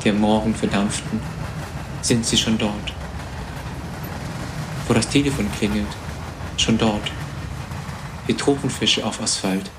die 0.03 0.09
am 0.09 0.19
Morgen 0.19 0.55
verdampften, 0.55 1.19
sind 2.01 2.25
sie 2.25 2.37
schon 2.37 2.57
dort. 2.57 2.93
Wo 4.87 4.93
das 4.93 5.09
Telefon 5.09 5.51
klingelt, 5.57 5.87
schon 6.57 6.77
dort. 6.77 7.11
Wie 8.25 8.33
Tropenfische 8.33 9.05
auf 9.05 9.21
Asphalt, 9.21 9.69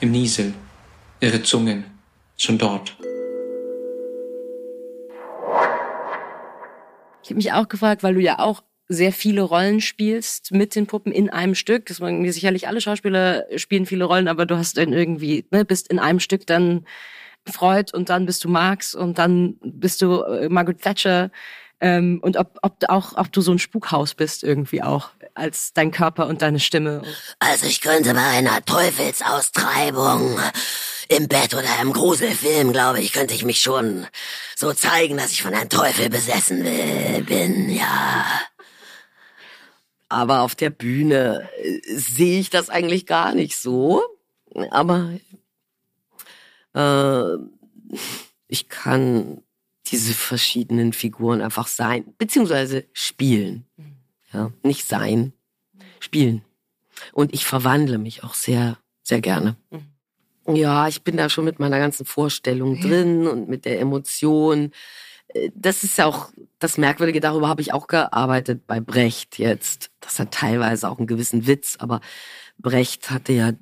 im 0.00 0.10
Niesel, 0.10 0.54
ihre 1.20 1.42
Zungen, 1.42 1.84
schon 2.36 2.58
dort. 2.58 2.94
Ich 7.28 7.32
habe 7.32 7.36
mich 7.36 7.52
auch 7.52 7.68
gefragt, 7.68 8.02
weil 8.02 8.14
du 8.14 8.20
ja 8.20 8.38
auch 8.38 8.62
sehr 8.88 9.12
viele 9.12 9.42
Rollen 9.42 9.82
spielst 9.82 10.50
mit 10.50 10.74
den 10.74 10.86
Puppen 10.86 11.12
in 11.12 11.28
einem 11.28 11.54
Stück. 11.54 11.84
Das 11.86 12.00
waren 12.00 12.30
sicherlich 12.32 12.68
alle 12.68 12.80
Schauspieler 12.80 13.44
spielen 13.56 13.84
viele 13.84 14.06
Rollen, 14.06 14.28
aber 14.28 14.46
du 14.46 14.56
hast 14.56 14.78
dann 14.78 14.94
irgendwie, 14.94 15.44
ne, 15.50 15.66
bist 15.66 15.88
in 15.88 15.98
einem 15.98 16.20
Stück 16.20 16.46
dann 16.46 16.86
Freud 17.46 17.92
und 17.92 18.08
dann 18.08 18.24
bist 18.24 18.44
du 18.44 18.48
Marx 18.48 18.94
und 18.94 19.18
dann 19.18 19.56
bist 19.60 20.00
du 20.00 20.22
äh, 20.22 20.48
Margaret 20.48 20.80
Thatcher. 20.80 21.30
Ähm, 21.80 22.18
und 22.22 22.38
ob, 22.38 22.58
ob 22.62 22.76
auch 22.88 23.16
ob 23.18 23.30
du 23.30 23.42
so 23.42 23.52
ein 23.52 23.58
Spukhaus 23.58 24.14
bist 24.14 24.42
irgendwie 24.42 24.82
auch 24.82 25.10
als 25.34 25.74
dein 25.74 25.90
Körper 25.90 26.26
und 26.28 26.40
deine 26.40 26.58
Stimme. 26.58 27.02
Also 27.40 27.66
ich 27.66 27.82
könnte 27.82 28.14
bei 28.14 28.26
einer 28.26 28.64
Teufelsaustreibung 28.64 30.40
im 31.08 31.28
Bett 31.28 31.54
oder 31.54 31.80
im 31.80 31.92
Gruselfilm, 31.92 32.72
glaube 32.72 33.00
ich, 33.00 33.12
könnte 33.12 33.34
ich 33.34 33.44
mich 33.44 33.60
schon 33.60 34.06
so 34.54 34.72
zeigen, 34.72 35.16
dass 35.16 35.32
ich 35.32 35.42
von 35.42 35.54
einem 35.54 35.70
Teufel 35.70 36.10
besessen 36.10 36.62
bin, 37.24 37.70
ja. 37.70 38.24
Aber 40.10 40.40
auf 40.40 40.54
der 40.54 40.70
Bühne 40.70 41.48
äh, 41.62 41.80
sehe 41.84 42.40
ich 42.40 42.50
das 42.50 42.70
eigentlich 42.70 43.06
gar 43.06 43.34
nicht 43.34 43.56
so. 43.56 44.02
Aber 44.70 45.12
äh, 46.74 47.36
ich 48.46 48.68
kann 48.68 49.42
diese 49.86 50.14
verschiedenen 50.14 50.92
Figuren 50.92 51.40
einfach 51.40 51.66
sein, 51.66 52.14
beziehungsweise 52.18 52.86
spielen. 52.92 53.66
Ja, 54.32 54.52
nicht 54.62 54.86
sein, 54.86 55.32
spielen. 56.00 56.42
Und 57.12 57.32
ich 57.32 57.46
verwandle 57.46 57.98
mich 57.98 58.24
auch 58.24 58.34
sehr, 58.34 58.78
sehr 59.02 59.20
gerne. 59.20 59.56
Mhm. 59.70 59.97
Ja, 60.48 60.88
ich 60.88 61.02
bin 61.02 61.18
da 61.18 61.28
schon 61.28 61.44
mit 61.44 61.58
meiner 61.58 61.78
ganzen 61.78 62.06
Vorstellung 62.06 62.80
drin 62.80 63.26
und 63.26 63.48
mit 63.48 63.66
der 63.66 63.80
Emotion. 63.80 64.72
Äh, 65.28 65.50
das 65.54 65.84
ist 65.84 65.98
ja 65.98 66.06
auch 66.06 66.30
das 66.58 66.78
Merkwürdige, 66.78 67.20
darüber 67.20 67.48
habe 67.48 67.60
ich 67.60 67.74
auch 67.74 67.86
gearbeitet 67.86 68.66
bei 68.66 68.80
Brecht 68.80 69.38
jetzt. 69.38 69.90
Das 70.00 70.18
hat 70.18 70.32
teilweise 70.32 70.88
auch 70.88 70.98
einen 70.98 71.06
gewissen 71.06 71.46
Witz, 71.46 71.76
aber 71.78 72.00
Brecht 72.58 73.10
hatte 73.10 73.32
ja 73.34 73.52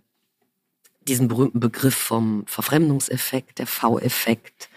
diesen 1.01 1.29
berühmten 1.29 1.61
Begriff 1.61 1.97
vom 1.97 2.45
Verfremdungseffekt, 2.47 3.59
der 3.59 3.67
V-Effekt. 3.67 4.69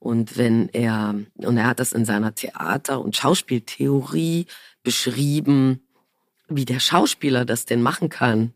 Und 0.00 0.36
wenn 0.36 0.68
er, 0.70 1.14
und 1.36 1.56
er 1.56 1.66
hat 1.66 1.80
das 1.80 1.92
in 1.92 2.04
seiner 2.04 2.34
Theater- 2.34 3.00
und 3.00 3.16
Schauspieltheorie 3.16 4.46
beschrieben, 4.82 5.86
wie 6.48 6.64
der 6.64 6.80
Schauspieler 6.80 7.44
das 7.44 7.64
denn 7.64 7.80
machen 7.80 8.08
kann 8.08 8.54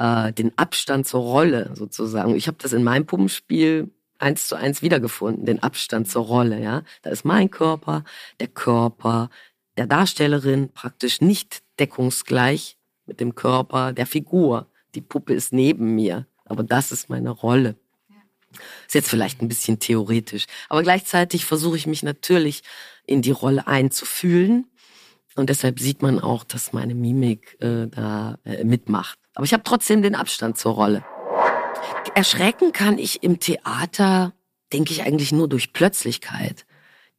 äh, 0.00 0.32
den 0.32 0.56
Abstand 0.56 1.06
zur 1.06 1.20
Rolle 1.20 1.72
sozusagen. 1.74 2.34
Ich 2.34 2.46
habe 2.46 2.56
das 2.60 2.72
in 2.72 2.82
meinem 2.82 3.04
Puppenspiel 3.04 3.90
eins 4.18 4.48
zu 4.48 4.56
eins 4.56 4.80
wiedergefunden, 4.80 5.44
den 5.44 5.62
Abstand 5.62 6.08
zur 6.08 6.24
Rolle. 6.24 6.60
Ja, 6.60 6.82
da 7.02 7.10
ist 7.10 7.24
mein 7.24 7.50
Körper, 7.50 8.04
der 8.40 8.48
Körper 8.48 9.28
der 9.76 9.86
Darstellerin 9.86 10.70
praktisch 10.72 11.20
nicht 11.20 11.62
deckungsgleich 11.78 12.78
mit 13.06 13.20
dem 13.20 13.34
Körper 13.34 13.92
der 13.92 14.06
Figur. 14.06 14.68
Die 14.94 15.00
Puppe 15.02 15.34
ist 15.34 15.52
neben 15.52 15.94
mir, 15.94 16.26
aber 16.44 16.62
das 16.62 16.92
ist 16.92 17.10
meine 17.10 17.30
Rolle. 17.30 17.76
Ist 18.86 18.94
jetzt 18.94 19.08
vielleicht 19.08 19.40
ein 19.40 19.48
bisschen 19.48 19.78
theoretisch, 19.78 20.46
aber 20.68 20.82
gleichzeitig 20.82 21.44
versuche 21.44 21.76
ich 21.76 21.86
mich 21.86 22.02
natürlich 22.02 22.62
in 23.06 23.22
die 23.22 23.30
Rolle 23.30 23.66
einzufühlen 23.68 24.66
und 25.36 25.50
deshalb 25.50 25.78
sieht 25.78 26.02
man 26.02 26.18
auch, 26.18 26.42
dass 26.42 26.72
meine 26.72 26.94
Mimik 26.94 27.56
äh, 27.60 27.86
da 27.86 28.38
äh, 28.44 28.64
mitmacht. 28.64 29.19
Aber 29.34 29.44
ich 29.44 29.52
habe 29.52 29.62
trotzdem 29.62 30.02
den 30.02 30.14
Abstand 30.14 30.58
zur 30.58 30.74
Rolle. 30.74 31.04
erschrecken 32.14 32.72
kann 32.72 32.98
ich 32.98 33.22
im 33.22 33.38
Theater, 33.38 34.32
denke 34.72 34.92
ich 34.92 35.02
eigentlich 35.02 35.32
nur 35.32 35.48
durch 35.48 35.72
Plötzlichkeit. 35.72 36.66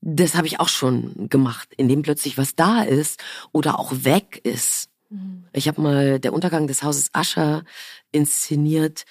Das 0.02 0.36
habe 0.36 0.47
ich 0.47 0.60
auch 0.60 0.67
schon 0.67 1.30
gemacht, 1.30 1.69
indem 1.78 2.02
plötzlich 2.02 2.38
was 2.38 2.56
da 2.56 2.82
ist 2.82 3.21
oder 3.52 3.80
auch 3.80 3.91
weg 4.04 4.41
ist. 4.43 4.89
Mhm. 5.10 5.45
Ich 5.54 5.67
habe 5.67 5.82
mal 5.82 6.19
der 6.19 6.34
Untergang 6.34 6.67
des 6.67 6.84
Hauses 6.84 7.10
Ascher 7.13 7.63
inszeniert. 8.12 9.04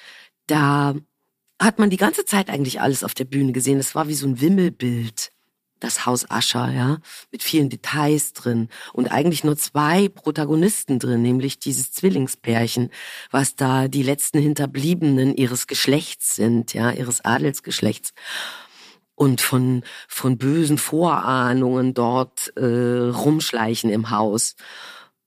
Da 0.46 0.94
hat 1.60 1.78
man 1.78 1.90
die 1.90 1.96
ganze 1.96 2.24
Zeit 2.24 2.50
eigentlich 2.50 2.80
alles 2.80 3.04
auf 3.04 3.14
der 3.14 3.24
Bühne 3.24 3.52
gesehen. 3.52 3.78
Es 3.78 3.94
war 3.94 4.08
wie 4.08 4.14
so 4.14 4.26
ein 4.26 4.40
Wimmelbild 4.40 5.30
das 5.80 6.06
Haus 6.06 6.30
Ascher, 6.30 6.70
ja, 6.70 6.98
mit 7.32 7.42
vielen 7.42 7.70
Details 7.70 8.32
drin 8.32 8.68
und 8.92 9.10
eigentlich 9.10 9.44
nur 9.44 9.56
zwei 9.56 10.08
Protagonisten 10.08 10.98
drin, 10.98 11.22
nämlich 11.22 11.58
dieses 11.58 11.92
Zwillingspärchen, 11.92 12.90
was 13.30 13.56
da 13.56 13.88
die 13.88 14.02
letzten 14.02 14.38
Hinterbliebenen 14.38 15.34
ihres 15.34 15.66
Geschlechts 15.66 16.36
sind, 16.36 16.74
ja, 16.74 16.90
ihres 16.90 17.24
Adelsgeschlechts 17.24 18.12
und 19.14 19.40
von 19.40 19.82
von 20.08 20.38
bösen 20.38 20.78
Vorahnungen 20.78 21.94
dort 21.94 22.52
äh, 22.56 23.08
rumschleichen 23.08 23.90
im 23.90 24.10
Haus. 24.10 24.56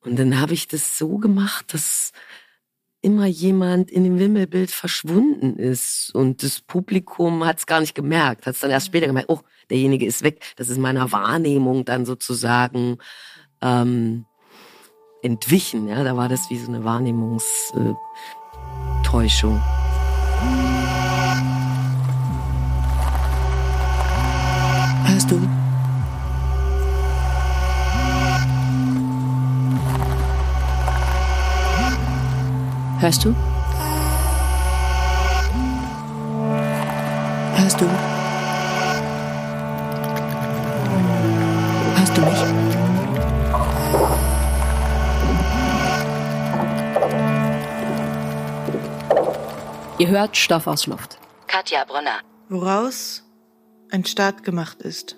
Und 0.02 0.18
dann 0.18 0.40
habe 0.40 0.54
ich 0.54 0.68
das 0.68 0.98
so 0.98 1.18
gemacht, 1.18 1.74
dass 1.74 2.12
immer 3.04 3.28
jemand 3.28 3.92
in 3.92 4.04
dem 4.06 4.18
Wimmelbild 4.18 4.72
verschwunden 4.72 5.58
ist 5.58 6.10
und 6.16 6.42
das 6.42 6.62
Publikum 6.62 7.46
hat 7.46 7.60
es 7.60 7.66
gar 7.66 7.82
nicht 7.82 7.96
gemerkt, 7.96 8.46
hat 8.46 8.56
es 8.56 8.62
dann 8.62 8.72
erst 8.72 8.86
später 8.88 9.08
gemerkt, 9.08 9.30
oh, 9.30 9.42
derjenige 9.70 10.06
ist 10.06 10.24
weg. 10.24 10.42
Das 10.56 10.70
ist 10.70 10.80
meiner 10.80 11.12
Wahrnehmung 11.12 11.84
dann 11.84 12.06
sozusagen 12.06 13.00
ähm, 13.62 14.24
entwichen. 15.22 15.90
Ja, 15.90 16.02
da 16.04 16.16
war 16.16 16.30
das 16.30 16.50
wie 16.50 16.58
so 16.58 16.72
eine 16.72 16.86
Wahrnehmungstäuschung. 16.86 19.62
Hörst 25.06 25.30
du? 25.30 25.63
Hörst 33.04 33.26
du? 33.26 33.36
Hörst 37.58 37.82
du? 37.82 37.86
Hörst 41.98 42.16
du 42.16 42.22
mich? 42.22 42.40
Ihr 49.98 50.08
hört 50.08 50.38
Stoff 50.38 50.68
aus 50.68 50.88
Luft. 50.88 51.20
Katja 51.48 51.84
Brunner. 51.84 52.22
Woraus 52.48 53.26
ein 53.92 54.06
Staat 54.06 54.46
gemacht 54.46 54.82
ist. 54.82 55.18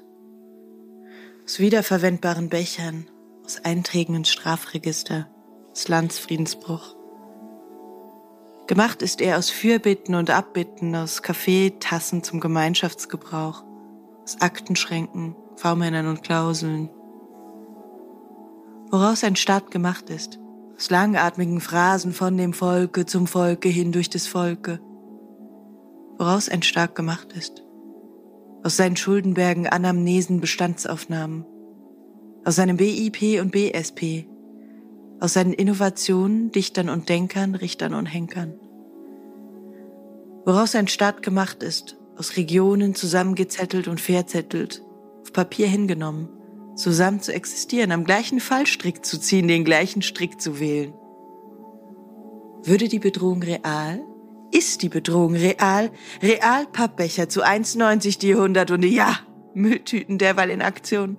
Aus 1.44 1.60
wiederverwendbaren 1.60 2.50
Bechern, 2.50 3.08
aus 3.46 3.64
Einträgen 3.64 4.16
ins 4.16 4.32
Strafregister, 4.32 5.30
aus 5.72 5.88
Landsfriedensbruch. 5.88 6.95
Gemacht 8.68 9.04
ist 9.04 9.22
er 9.22 9.38
aus 9.38 9.52
Fürbitten 9.52 10.16
und 10.16 10.32
Abbitten, 10.32 10.96
aus 10.96 11.22
Kaffeetassen 11.22 12.24
zum 12.24 12.40
Gemeinschaftsgebrauch, 12.40 13.64
aus 14.24 14.42
Aktenschränken, 14.42 15.36
V-Männern 15.56 16.08
und 16.08 16.24
Klauseln. 16.24 16.90
Woraus 18.90 19.24
ein 19.24 19.36
Staat 19.36 19.70
gemacht 19.70 20.10
ist, 20.10 20.40
aus 20.76 20.90
langatmigen 20.90 21.62
Phrasen 21.62 22.12
von 22.12 22.38
dem 22.38 22.54
Volke 22.54 23.06
zum 23.06 23.28
Volke 23.28 23.70
hin 23.70 23.92
durch 23.92 24.10
des 24.10 24.26
Volke. 24.26 24.80
Woraus 26.18 26.50
ein 26.50 26.64
Staat 26.64 26.96
gemacht 26.96 27.34
ist, 27.34 27.64
aus 28.64 28.78
seinen 28.78 28.96
Schuldenbergen 28.96 29.68
Anamnesen 29.68 30.42
Bestandsaufnahmen, 30.42 31.46
aus 32.44 32.56
seinem 32.56 32.78
BIP 32.78 33.40
und 33.40 33.52
BSP, 33.52 34.28
aus 35.20 35.34
seinen 35.34 35.54
Innovationen, 35.54 36.52
Dichtern 36.52 36.90
und 36.90 37.10
Denkern, 37.10 37.56
Richtern 37.56 37.94
und 37.94 38.06
Henkern. 38.06 38.54
Woraus 40.46 40.76
ein 40.76 40.88
Staat 40.88 41.24
gemacht 41.24 41.64
ist, 41.64 41.98
aus 42.18 42.38
Regionen 42.38 42.96
zusammengezettelt 42.96 43.88
und 43.88 44.00
verzettelt, 44.00 44.84
auf 45.22 45.34
Papier 45.34 45.68
hingenommen, 45.68 46.30
zusammen 46.76 47.22
zu 47.22 47.34
existieren, 47.34 47.92
am 47.92 48.04
gleichen 48.04 48.40
Fallstrick 48.40 49.06
zu 49.06 49.20
ziehen, 49.20 49.48
den 49.48 49.66
gleichen 49.66 50.02
Strick 50.02 50.40
zu 50.40 50.60
wählen. 50.60 50.94
Würde 52.64 52.88
die 52.88 53.00
Bedrohung 53.00 53.44
real? 53.44 54.02
Ist 54.52 54.82
die 54.82 54.90
Bedrohung 54.90 55.36
real? 55.36 55.92
Real 56.22 56.66
Pappbecher 56.72 57.30
zu 57.30 57.44
1,90 57.44 58.20
die 58.20 58.34
100 58.34 58.72
und 58.72 58.86
ja, 58.86 59.20
Mülltüten 59.54 60.18
derweil 60.18 60.50
in 60.50 60.62
Aktion. 60.62 61.18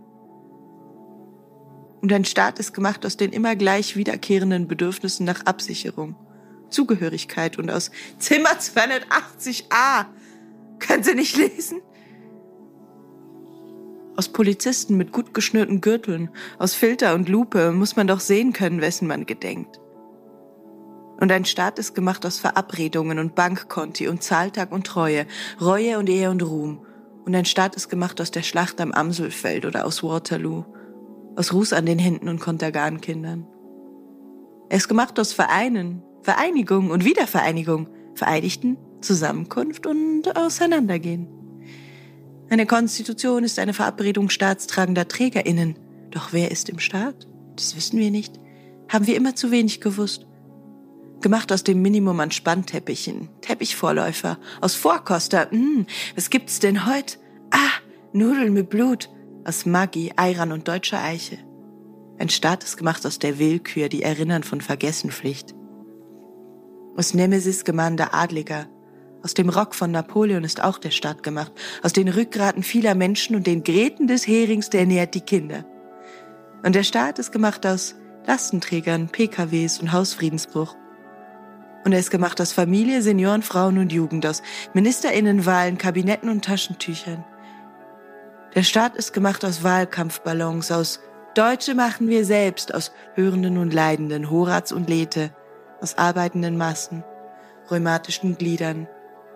Und 2.01 2.13
ein 2.13 2.25
Staat 2.25 2.59
ist 2.59 2.75
gemacht 2.75 3.05
aus 3.07 3.17
den 3.17 3.33
immer 3.33 3.57
gleich 3.57 3.97
wiederkehrenden 3.97 4.69
Bedürfnissen 4.69 5.25
nach 5.25 5.47
Absicherung, 5.47 6.15
Zugehörigkeit 6.71 7.59
und 7.59 7.71
aus 7.71 7.91
Zimmer 8.19 8.51
280a. 8.51 10.07
Können 10.79 11.03
Sie 11.03 11.15
nicht 11.15 11.37
lesen? 11.37 11.81
Aus 14.17 14.29
Polizisten 14.29 14.97
mit 14.97 15.13
gut 15.13 15.35
geschnürten 15.35 15.81
Gürteln, 15.81 16.31
aus 16.59 16.75
Filter 16.75 17.15
und 17.15 17.29
Lupe 17.29 17.73
muss 17.73 17.97
man 17.97 18.07
doch 18.07 18.21
sehen 18.21 18.53
können, 18.53 18.81
wessen 18.81 19.09
man 19.09 19.27
gedenkt. 19.27 19.81
Und 21.19 21.33
ein 21.33 21.45
Staat 21.45 21.79
ist 21.79 21.95
gemacht 21.95 22.25
aus 22.27 22.39
Verabredungen 22.39 23.19
und 23.19 23.35
Bankkonti 23.35 24.09
und 24.09 24.23
Zahltag 24.23 24.71
und 24.71 24.87
Treue, 24.87 25.27
Reue 25.61 25.99
und 25.99 26.09
Ehe 26.09 26.31
und 26.31 26.43
Ruhm. 26.43 26.85
Und 27.25 27.35
ein 27.35 27.47
Staat 27.47 27.75
ist 27.75 27.89
gemacht 27.89 28.21
aus 28.21 28.31
der 28.31 28.43
Schlacht 28.43 28.81
am 28.81 28.93
Amselfeld 28.93 29.65
oder 29.65 29.87
aus 29.87 30.03
Waterloo 30.03 30.65
aus 31.37 31.53
Ruß 31.53 31.73
an 31.73 31.87
den 31.87 31.99
Händen 31.99 32.29
und 32.29 32.41
Kontergankindern. 32.41 33.47
Er 34.69 34.79
ist 34.79 34.89
gemacht 34.89 35.21
aus 35.21 35.33
Vereinen, 35.33 36.03
Vereinigung 36.23 36.91
und 36.91 37.05
Wiedervereinigung, 37.05 37.89
Vereinigten, 38.15 38.79
Zusammenkunft 39.01 39.87
und 39.87 40.37
Auseinandergehen. 40.37 41.29
Eine 42.49 42.67
Konstitution 42.67 43.45
ist 43.45 43.59
eine 43.59 43.75
Verabredung 43.75 44.31
staatstragender 44.31 45.09
TrägerInnen. 45.09 45.79
Doch 46.11 46.33
wer 46.33 46.51
ist 46.51 46.69
im 46.69 46.79
Staat? 46.79 47.29
Das 47.57 47.77
wissen 47.77 47.99
wir 47.99 48.11
nicht. 48.11 48.41
Haben 48.89 49.07
wir 49.07 49.17
immer 49.17 49.35
zu 49.35 49.51
wenig 49.51 49.81
gewusst. 49.81 50.27
Gemacht 51.21 51.51
aus 51.53 51.65
dem 51.65 51.83
Minimum 51.83 52.21
an 52.21 52.31
Spannteppichen, 52.31 53.29
Teppichvorläufer, 53.41 54.39
aus 54.61 54.75
Vorkoster. 54.75 55.51
Hm, 55.51 55.87
was 56.15 56.31
gibt's 56.31 56.61
denn 56.61 56.87
heute? 56.87 57.19
Ah, 57.51 57.81
Nudeln 58.13 58.53
mit 58.53 58.71
Blut, 58.71 59.09
aus 59.47 59.65
Maggi, 59.65 60.13
Eiran 60.17 60.51
und 60.51 60.67
deutscher 60.67 61.01
Eiche. 61.01 61.39
Ein 62.19 62.29
Staat 62.31 62.65
ist 62.65 62.77
gemacht 62.77 63.07
aus 63.07 63.21
der 63.21 63.39
Willkür, 63.39 63.89
die 63.89 64.03
Erinnern 64.03 64.43
von 64.43 64.61
Vergessenpflicht. 64.61 65.55
Aus 66.97 67.15
Nemesis 67.15 67.65
gemahnter 67.65 68.13
Adliger. 68.13 68.67
Aus 69.23 69.35
dem 69.35 69.49
Rock 69.49 69.77
von 69.77 69.93
Napoleon 69.93 70.43
ist 70.43 70.63
auch 70.63 70.79
der 70.79 70.91
Staat 70.91 71.23
gemacht. 71.23 71.53
Aus 71.83 71.93
den 71.93 72.09
Rückgraten 72.09 72.65
vieler 72.65 72.97
Menschen 72.97 73.37
und 73.37 73.47
den 73.47 73.63
Gräten 73.63 74.09
des 74.09 74.27
Herings, 74.27 74.71
der 74.71 74.81
ernährt 74.81 75.15
die 75.15 75.21
Kinder. 75.21 75.65
Und 76.65 76.75
der 76.75 76.83
Staat 76.83 77.21
ist 77.21 77.31
gemacht 77.31 77.65
aus 77.67 77.95
Lastenträgern, 78.27 79.09
PKWs 79.11 79.79
und 79.79 79.93
Hausfriedensbruch. 79.93 80.75
Und 81.85 81.93
er 81.93 82.01
ist 82.01 82.11
gemacht 82.11 82.41
aus 82.41 82.51
Familie, 82.51 83.01
Senioren, 83.01 83.43
Frauen 83.43 83.79
und 83.79 83.93
Jugend, 83.93 84.27
aus 84.27 84.43
Ministerinnenwahlen, 84.75 85.79
Kabinetten 85.79 86.31
und 86.31 86.45
Taschentüchern. 86.45 87.25
Der 88.57 88.63
Staat 88.63 88.97
ist 88.97 89.13
gemacht 89.13 89.45
aus 89.45 89.63
Wahlkampfballons, 89.63 90.73
aus 90.73 91.01
Deutsche 91.35 91.75
machen 91.75 92.09
wir 92.09 92.25
selbst, 92.25 92.75
aus 92.75 92.91
Hörenden 93.15 93.59
und 93.59 93.75
Leidenden, 93.75 94.31
Horaz 94.31 94.73
und 94.73 94.89
Lethe, 94.89 95.31
aus 95.83 95.99
arbeitenden 95.99 96.57
Massen, 96.57 97.05
rheumatischen 97.71 98.39
Gliedern, 98.39 98.89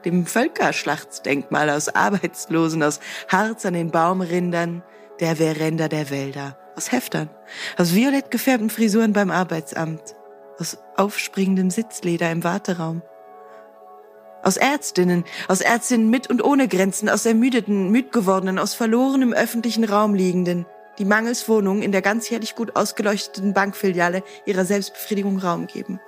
dem 0.06 0.24
Völkerschlachtsdenkmal 0.24 1.68
aus 1.68 1.94
Arbeitslosen, 1.94 2.82
aus 2.82 2.98
Harz 3.28 3.66
an 3.66 3.74
den 3.74 3.90
Baumrindern, 3.90 4.82
der 5.20 5.36
Verränder 5.36 5.90
der 5.90 6.08
Wälder, 6.08 6.56
aus 6.74 6.90
Heftern, 6.90 7.28
aus 7.76 7.94
violett 7.94 8.30
gefärbten 8.30 8.70
Frisuren 8.70 9.12
beim 9.12 9.30
Arbeitsamt, 9.30 10.14
aus 10.58 10.78
aufspringendem 10.96 11.68
Sitzleder 11.68 12.32
im 12.32 12.42
Warteraum, 12.42 13.02
aus 14.42 14.56
Ärztinnen, 14.56 15.24
aus 15.48 15.60
Ärztinnen 15.60 16.10
mit 16.10 16.28
und 16.28 16.42
ohne 16.42 16.68
Grenzen, 16.68 17.08
aus 17.08 17.26
ermüdeten, 17.26 17.90
müd 17.90 18.12
gewordenen, 18.12 18.58
aus 18.58 18.74
verlorenem 18.74 19.32
öffentlichen 19.32 19.84
Raum 19.84 20.14
liegenden, 20.14 20.66
die 20.98 21.04
mangels 21.04 21.48
Wohnung 21.48 21.82
in 21.82 21.92
der 21.92 22.02
ganzjährlich 22.02 22.54
gut 22.54 22.76
ausgeleuchteten 22.76 23.54
Bankfiliale 23.54 24.22
ihrer 24.44 24.64
Selbstbefriedigung 24.64 25.38
Raum 25.38 25.66
geben. 25.66 26.00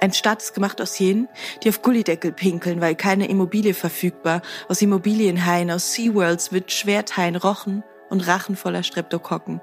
Ein 0.00 0.12
Staat 0.12 0.42
ist 0.42 0.54
gemacht 0.54 0.80
aus 0.80 0.96
jenen, 0.98 1.28
die 1.62 1.68
auf 1.70 1.82
Gullideckel 1.82 2.32
pinkeln, 2.32 2.80
weil 2.80 2.94
keine 2.94 3.28
Immobilie 3.28 3.74
verfügbar, 3.74 4.42
aus 4.68 4.80
Immobilienhaien, 4.80 5.72
aus 5.72 5.92
Seaworlds 5.92 6.52
mit 6.52 6.70
Schwerthaien 6.70 7.34
rochen 7.34 7.82
und 8.08 8.26
Rachen 8.26 8.54
voller 8.54 8.84
Streptokokken. 8.84 9.60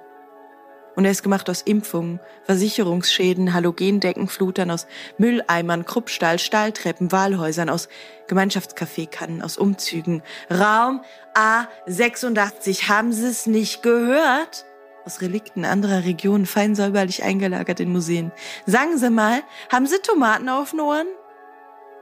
Und 0.95 1.05
er 1.05 1.11
ist 1.11 1.23
gemacht 1.23 1.49
aus 1.49 1.61
Impfungen, 1.61 2.19
Versicherungsschäden, 2.43 3.53
Halogendeckenflutern, 3.53 4.71
aus 4.71 4.87
Mülleimern, 5.17 5.85
Kruppstall, 5.85 6.39
Stahltreppen, 6.39 7.11
Wahlhäusern, 7.11 7.69
aus 7.69 7.89
Gemeinschaftskaffeekannen, 8.27 9.41
aus 9.41 9.57
Umzügen. 9.57 10.23
Raum 10.49 11.01
A86, 11.33 12.87
haben 12.87 13.11
Sie 13.11 13.27
es 13.27 13.45
nicht 13.45 13.83
gehört? 13.83 14.65
Aus 15.05 15.21
Relikten 15.21 15.65
anderer 15.65 16.05
Regionen, 16.05 16.45
fein 16.45 16.75
säuberlich 16.75 17.23
eingelagert 17.23 17.79
in 17.79 17.91
Museen. 17.91 18.31
Sagen 18.65 18.97
Sie 18.97 19.09
mal, 19.09 19.43
haben 19.71 19.85
Sie 19.85 19.99
Tomaten 19.99 20.49
auf 20.49 20.71
den 20.71 20.79
Ohren? 20.79 21.07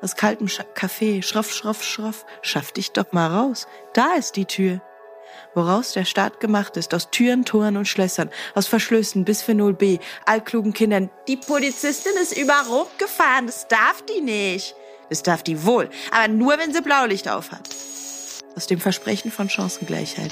Aus 0.02 0.16
kaltem 0.16 0.48
Kaffee, 0.76 1.22
schroff, 1.22 1.52
schroff, 1.52 1.84
schroff, 1.84 2.26
schaff 2.42 2.72
dich 2.72 2.92
doch 2.92 3.12
mal 3.12 3.28
raus. 3.28 3.68
Da 3.94 4.16
ist 4.16 4.36
die 4.36 4.46
Tür 4.46 4.82
woraus 5.54 5.94
der 5.94 6.06
Staat 6.06 6.40
gemacht 6.40 6.78
ist, 6.78 6.94
aus 6.94 7.10
Türen, 7.10 7.46
Toren 7.46 7.78
und 7.78 7.88
Schlössern, 7.88 8.30
aus 8.56 8.68
Verschlüssen, 8.68 9.26
Bisphenol 9.26 9.74
B, 9.74 10.00
altklugen 10.26 10.74
Kindern. 10.74 11.10
Die 11.28 11.38
Polizistin 11.38 12.14
ist 12.22 12.38
über 12.38 12.66
Rot 12.70 12.98
gefahren, 13.00 13.48
das 13.48 13.68
darf 13.68 14.04
die 14.06 14.22
nicht. 14.22 14.76
Das 15.10 15.24
darf 15.24 15.44
die 15.44 15.64
wohl, 15.64 15.90
aber 16.12 16.28
nur, 16.28 16.58
wenn 16.58 16.74
sie 16.74 16.82
Blaulicht 16.82 17.28
aufhat. 17.28 17.70
Aus 18.56 18.68
dem 18.68 18.80
Versprechen 18.80 19.32
von 19.32 19.50
Chancengleichheit. 19.50 20.32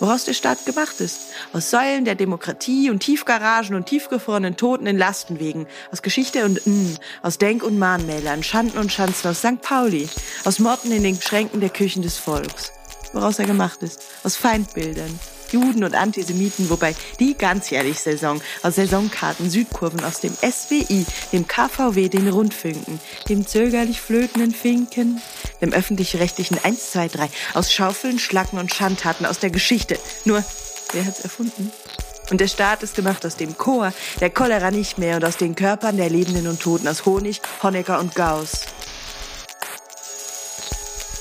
Woraus 0.00 0.24
der 0.24 0.32
Staat 0.32 0.64
gemacht 0.64 0.98
ist. 1.00 1.32
Aus 1.52 1.70
Säulen 1.70 2.06
der 2.06 2.14
Demokratie 2.14 2.88
und 2.88 3.00
Tiefgaragen 3.00 3.76
und 3.76 3.84
tiefgefrorenen 3.84 4.56
Toten 4.56 4.86
in 4.86 4.96
Lastenwegen. 4.96 5.66
Aus 5.92 6.00
Geschichte 6.00 6.46
und 6.46 6.66
N, 6.66 6.98
aus 7.22 7.36
Denk- 7.36 7.62
und 7.62 7.78
Mahnmälern, 7.78 8.42
Schanden 8.42 8.78
und 8.78 8.90
Schanzen 8.90 9.30
aus 9.30 9.40
St. 9.40 9.60
Pauli. 9.60 10.08
Aus 10.44 10.58
Motten 10.58 10.90
in 10.90 11.02
den 11.02 11.20
Schränken 11.20 11.60
der 11.60 11.70
Küchen 11.70 12.02
des 12.02 12.16
Volks 12.16 12.72
woraus 13.12 13.38
er 13.38 13.46
gemacht 13.46 13.82
ist. 13.82 14.02
Aus 14.24 14.36
Feindbildern, 14.36 15.18
Juden 15.50 15.84
und 15.84 15.94
Antisemiten, 15.94 16.70
wobei 16.70 16.94
die 17.18 17.36
ganzjährlich 17.36 18.00
Saison 18.00 18.40
aus 18.62 18.76
Saisonkarten, 18.76 19.50
Südkurven 19.50 20.04
aus 20.04 20.20
dem 20.20 20.34
SWI, 20.34 21.04
dem 21.32 21.46
KVW, 21.46 22.08
den 22.08 22.28
Rundfunken, 22.28 23.00
dem 23.28 23.46
zögerlich 23.46 24.00
flötenden 24.00 24.52
Finken, 24.52 25.20
dem 25.60 25.72
öffentlich-rechtlichen 25.72 26.58
1, 26.62 26.92
2, 26.92 27.08
3, 27.08 27.30
aus 27.54 27.72
Schaufeln, 27.72 28.18
Schlacken 28.18 28.58
und 28.58 28.72
Schandtaten 28.72 29.26
aus 29.26 29.38
der 29.38 29.50
Geschichte. 29.50 29.98
Nur, 30.24 30.44
wer 30.92 31.04
hat's 31.04 31.20
erfunden? 31.20 31.72
Und 32.30 32.40
der 32.40 32.48
Staat 32.48 32.84
ist 32.84 32.94
gemacht 32.94 33.26
aus 33.26 33.34
dem 33.34 33.58
Chor, 33.58 33.92
der 34.20 34.30
Cholera 34.30 34.70
nicht 34.70 34.98
mehr 34.98 35.16
und 35.16 35.24
aus 35.24 35.36
den 35.36 35.56
Körpern 35.56 35.96
der 35.96 36.10
Lebenden 36.10 36.46
und 36.46 36.60
Toten, 36.60 36.86
aus 36.86 37.04
Honig, 37.04 37.40
Honecker 37.62 37.98
und 37.98 38.14
Gauss 38.14 38.66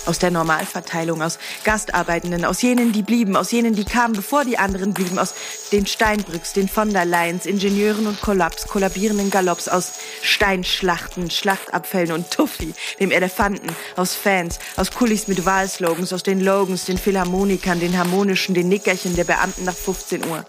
aus 0.10 0.18
der 0.18 0.32
Normalverteilung, 0.32 1.22
aus 1.22 1.38
Gastarbeitenden, 1.64 2.44
aus 2.44 2.64
jenen, 2.64 2.92
die 2.92 3.04
blieben, 3.04 3.38
aus 3.38 3.52
jenen, 3.52 3.76
die 3.76 3.86
kamen, 3.86 4.16
bevor 4.16 4.44
die 4.44 4.58
anderen 4.58 4.96
blieben, 4.96 5.20
aus 5.20 5.36
den 5.72 5.86
Steinbrücks, 5.86 6.54
den 6.54 6.68
von 6.68 6.92
der 6.92 7.06
Leyen's, 7.06 7.46
Ingenieuren 7.46 8.08
und 8.08 8.20
Kollaps, 8.20 8.68
kollabierenden 8.68 9.30
Galopps, 9.30 9.68
aus 9.68 9.92
Steinschlachten, 10.24 11.30
Schlachtabfällen 11.30 12.12
und 12.12 12.32
Tuffy, 12.32 12.74
dem 13.00 13.12
Elefanten, 13.12 13.68
aus 13.96 14.16
Fans, 14.16 14.58
aus 14.78 14.90
Kulis 14.92 15.28
mit 15.28 15.46
Wahlslogans, 15.46 16.12
aus 16.12 16.24
den 16.24 16.40
Logans, 16.40 16.86
den 16.86 16.98
Philharmonikern, 16.98 17.80
den 17.80 17.96
harmonischen, 17.96 18.56
den 18.56 18.68
Nickerchen 18.68 19.16
der 19.16 19.26
Beamten 19.26 19.64
nach 19.64 19.76
15 19.76 20.26
Uhr. 20.26 20.44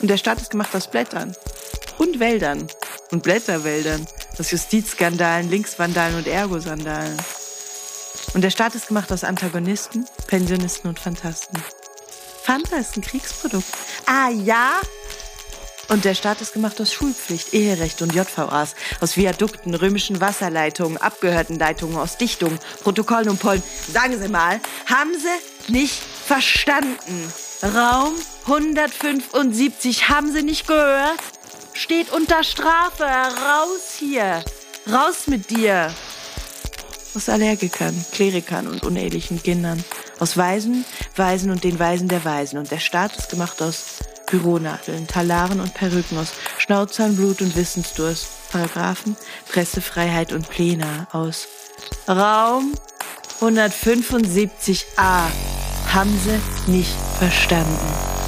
Und 0.00 0.08
der 0.08 0.16
Staat 0.16 0.40
ist 0.40 0.50
gemacht 0.50 0.74
aus 0.74 0.90
Blättern 0.90 1.36
und 1.98 2.18
Wäldern 2.18 2.66
und 3.10 3.22
Blätterwäldern, 3.22 4.06
aus 4.38 4.50
Justizskandalen, 4.50 5.50
Linksvandalen 5.50 6.16
und 6.16 6.26
Ergosandalen. 6.26 7.18
Und 8.34 8.42
der 8.42 8.50
Staat 8.50 8.74
ist 8.74 8.88
gemacht 8.88 9.12
aus 9.12 9.24
Antagonisten, 9.24 10.06
Pensionisten 10.26 10.88
und 10.88 10.98
Fantasten. 10.98 11.62
Fanta 12.42 12.76
ist 12.76 12.96
ein 12.96 13.02
Kriegsprodukt. 13.02 13.66
Ah 14.06 14.30
ja? 14.30 14.80
Und 15.88 16.06
der 16.06 16.14
Staat 16.14 16.40
ist 16.40 16.54
gemacht 16.54 16.80
aus 16.80 16.92
Schulpflicht, 16.92 17.52
Eherecht 17.52 18.00
und 18.00 18.14
JVAs, 18.14 18.74
aus 19.00 19.16
Viadukten, 19.18 19.74
römischen 19.74 20.20
Wasserleitungen, 20.22 20.96
abgehörten 20.96 21.58
Leitungen, 21.58 21.98
aus 21.98 22.16
Dichtungen, 22.16 22.58
Protokollen 22.82 23.28
und 23.28 23.38
Pollen. 23.38 23.62
Sagen 23.92 24.18
Sie 24.18 24.28
mal, 24.28 24.60
haben 24.86 25.12
Sie 25.12 25.72
nicht 25.72 26.02
verstanden? 26.02 27.30
Raum 27.62 28.14
175, 28.46 30.08
haben 30.08 30.32
Sie 30.32 30.42
nicht 30.42 30.66
gehört? 30.66 31.20
Steht 31.74 32.10
unter 32.10 32.42
Strafe. 32.42 33.04
Raus 33.04 33.96
hier. 33.98 34.42
Raus 34.90 35.26
mit 35.26 35.50
dir 35.50 35.92
aus 37.14 37.28
Allergikern, 37.28 38.04
Klerikern 38.12 38.66
und 38.66 38.84
unehelichen 38.84 39.42
Kindern, 39.42 39.82
aus 40.18 40.36
Waisen, 40.36 40.84
Waisen 41.16 41.50
und 41.50 41.64
den 41.64 41.78
Waisen 41.78 42.08
der 42.08 42.24
Waisen. 42.24 42.58
Und 42.58 42.70
der 42.70 42.78
Staat 42.78 43.16
ist 43.16 43.30
gemacht 43.30 43.60
aus 43.60 43.98
Büronadeln, 44.30 45.06
Talaren 45.06 45.60
und 45.60 45.74
Perücken, 45.74 46.16
aus 46.18 46.32
Schnauzern, 46.58 47.16
Blut 47.16 47.42
und 47.42 47.54
Wissensdurst, 47.54 48.28
Paragraphen, 48.50 49.16
Pressefreiheit 49.50 50.32
und 50.32 50.48
Pläne, 50.48 51.06
aus 51.12 51.48
Raum 52.08 52.72
175a. 53.40 55.26
Haben 55.92 56.18
Sie 56.24 56.70
nicht 56.70 56.94
verstanden? 57.18 58.21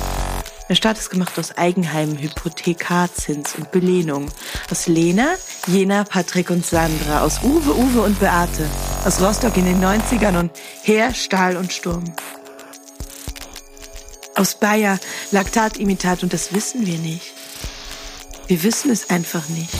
Der 0.68 0.76
Staat 0.76 0.98
ist 0.98 1.10
gemacht 1.10 1.38
aus 1.38 1.58
Eigenheimen, 1.58 2.18
Hypothekarzins 2.18 3.54
und 3.56 3.70
Belehnung. 3.70 4.30
Aus 4.70 4.86
Lena, 4.86 5.34
Jena, 5.66 6.04
Patrick 6.04 6.48
und 6.48 6.64
Sandra. 6.64 7.20
Aus 7.20 7.42
Uwe, 7.42 7.76
Uwe 7.76 8.00
und 8.00 8.18
Beate. 8.18 8.68
Aus 9.04 9.20
Rostock 9.20 9.58
in 9.58 9.66
den 9.66 9.84
90ern 9.84 10.38
und 10.38 10.52
Heer, 10.82 11.12
Stahl 11.12 11.58
und 11.58 11.70
Sturm. 11.70 12.04
Aus 14.36 14.54
Bayer, 14.54 14.98
Laktatimitat 15.32 16.22
und 16.22 16.32
das 16.32 16.54
wissen 16.54 16.86
wir 16.86 16.98
nicht. 16.98 17.34
Wir 18.46 18.62
wissen 18.62 18.90
es 18.90 19.10
einfach 19.10 19.46
nicht. 19.50 19.74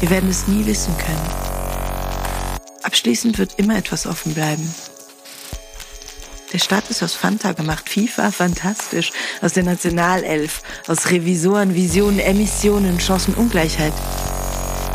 Wir 0.00 0.10
werden 0.10 0.28
es 0.28 0.46
nie 0.46 0.66
wissen 0.66 0.96
können. 0.98 1.30
Abschließend 2.82 3.38
wird 3.38 3.54
immer 3.58 3.76
etwas 3.76 4.06
offen 4.06 4.34
bleiben. 4.34 4.74
Der 6.52 6.58
Staat 6.58 6.90
ist 6.90 7.02
aus 7.02 7.14
Fanta 7.14 7.52
gemacht. 7.52 7.88
FIFA, 7.88 8.32
fantastisch. 8.32 9.12
Aus 9.40 9.52
der 9.52 9.62
Nationalelf. 9.62 10.62
Aus 10.88 11.10
Revisoren, 11.10 11.74
Visionen, 11.74 12.18
Emissionen, 12.18 12.98
Chancenungleichheit. 12.98 13.92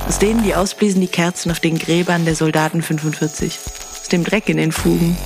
Aus 0.08 0.20
denen, 0.20 0.44
die 0.44 0.54
ausbliesen 0.54 1.00
die 1.00 1.08
Kerzen 1.08 1.52
auf 1.52 1.62
den 1.62 1.80
Gräbern 1.80 2.26
der 2.26 2.36
Soldaten 2.36 2.82
45. 2.82 3.58
Aus 4.02 4.10
dem 4.10 4.26
Dreck 4.26 4.50
in 4.50 4.58
den 4.58 4.74
Fugen. 4.74 5.18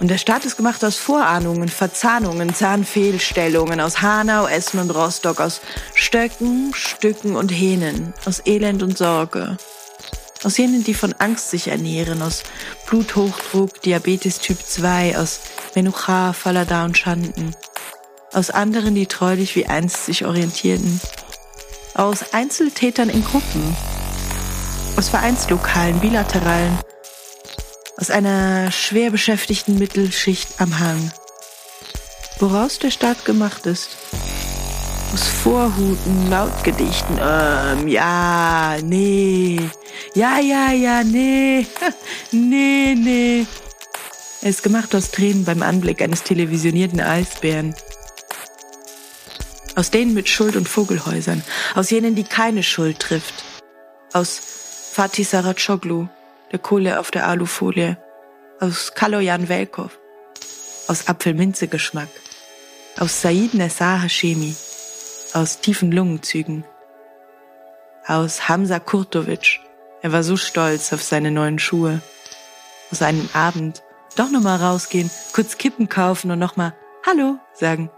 Und 0.00 0.08
der 0.08 0.18
Staat 0.18 0.44
ist 0.44 0.56
gemacht 0.56 0.84
aus 0.84 0.96
Vorahnungen, 0.96 1.68
Verzahnungen, 1.68 2.52
Zahnfehlstellungen, 2.54 3.80
aus 3.80 4.02
Hanau, 4.02 4.46
Essen 4.46 4.80
und 4.80 4.90
Rostock, 4.90 5.40
aus 5.40 5.60
Stöcken, 5.94 6.72
Stücken 6.74 7.36
und 7.36 7.50
Hähnen, 7.50 8.12
aus 8.26 8.42
Elend 8.44 8.82
und 8.82 8.98
Sorge, 8.98 9.56
aus 10.44 10.58
jenen, 10.58 10.84
die 10.84 10.94
von 10.94 11.14
Angst 11.14 11.50
sich 11.50 11.68
ernähren, 11.68 12.22
aus 12.22 12.42
Bluthochdruck, 12.86 13.80
Diabetes 13.82 14.38
Typ 14.38 14.58
2, 14.64 15.18
aus 15.18 15.40
Menucha, 15.74 16.32
Falada 16.32 16.84
und 16.84 16.96
Schanden, 16.98 17.56
aus 18.32 18.50
anderen, 18.50 18.94
die 18.94 19.06
treulich 19.06 19.56
wie 19.56 19.66
einst 19.66 20.04
sich 20.06 20.24
orientierten, 20.24 21.00
aus 21.94 22.32
Einzeltätern 22.32 23.08
in 23.08 23.24
Gruppen, 23.24 23.76
aus 24.96 25.08
Vereinslokalen, 25.08 26.00
bilateralen, 26.00 26.78
aus 27.96 28.10
einer 28.10 28.70
schwer 28.70 29.10
beschäftigten 29.10 29.78
Mittelschicht 29.78 30.60
am 30.60 30.78
Hang, 30.78 31.10
woraus 32.38 32.78
der 32.78 32.90
Staat 32.90 33.24
gemacht 33.24 33.66
ist. 33.66 33.96
Aus 35.14 35.28
Vorhuten, 35.28 36.28
Lautgedichten, 36.28 37.20
ähm, 37.22 37.86
ja, 37.86 38.76
nee, 38.82 39.60
ja, 40.16 40.40
ja, 40.40 40.72
ja, 40.72 41.04
nee. 41.04 41.68
nee, 42.32 42.96
nee. 42.96 43.46
Er 44.42 44.50
ist 44.50 44.64
gemacht 44.64 44.92
aus 44.92 45.12
Tränen 45.12 45.44
beim 45.44 45.62
Anblick 45.62 46.02
eines 46.02 46.24
televisionierten 46.24 47.00
Eisbären. 47.00 47.76
Aus 49.76 49.92
denen 49.92 50.14
mit 50.14 50.28
Schuld 50.28 50.56
und 50.56 50.68
Vogelhäusern. 50.68 51.44
Aus 51.76 51.90
jenen, 51.90 52.16
die 52.16 52.24
keine 52.24 52.64
Schuld 52.64 52.98
trifft. 52.98 53.44
Aus 54.12 54.40
Fatih 54.94 55.22
Saracoglu, 55.22 56.08
der 56.50 56.58
Kohle 56.58 56.98
auf 56.98 57.12
der 57.12 57.28
Alufolie. 57.28 57.98
Aus 58.58 58.94
Kaloyan 58.96 59.48
Velkov. 59.48 59.96
Aus 60.88 61.06
Apfelminze-Geschmack. 61.06 62.08
Aus 62.98 63.22
Said 63.22 63.54
Nessar 63.54 64.02
Hashemi. 64.02 64.56
Aus 65.34 65.60
tiefen 65.60 65.92
Lungenzügen. 65.92 66.64
Aus 68.06 68.48
Hamza 68.48 68.78
Kurtovic 68.78 69.60
er 70.04 70.12
war 70.12 70.22
so 70.22 70.36
stolz 70.36 70.92
auf 70.92 71.02
seine 71.02 71.30
neuen 71.30 71.58
Schuhe. 71.58 72.02
Aus 72.92 73.00
einem 73.00 73.26
Abend 73.32 73.82
doch 74.16 74.30
nochmal 74.30 74.58
rausgehen, 74.58 75.10
kurz 75.32 75.56
Kippen 75.56 75.88
kaufen 75.88 76.30
und 76.30 76.38
nochmal 76.38 76.74
Hallo 77.06 77.38
sagen. 77.54 77.90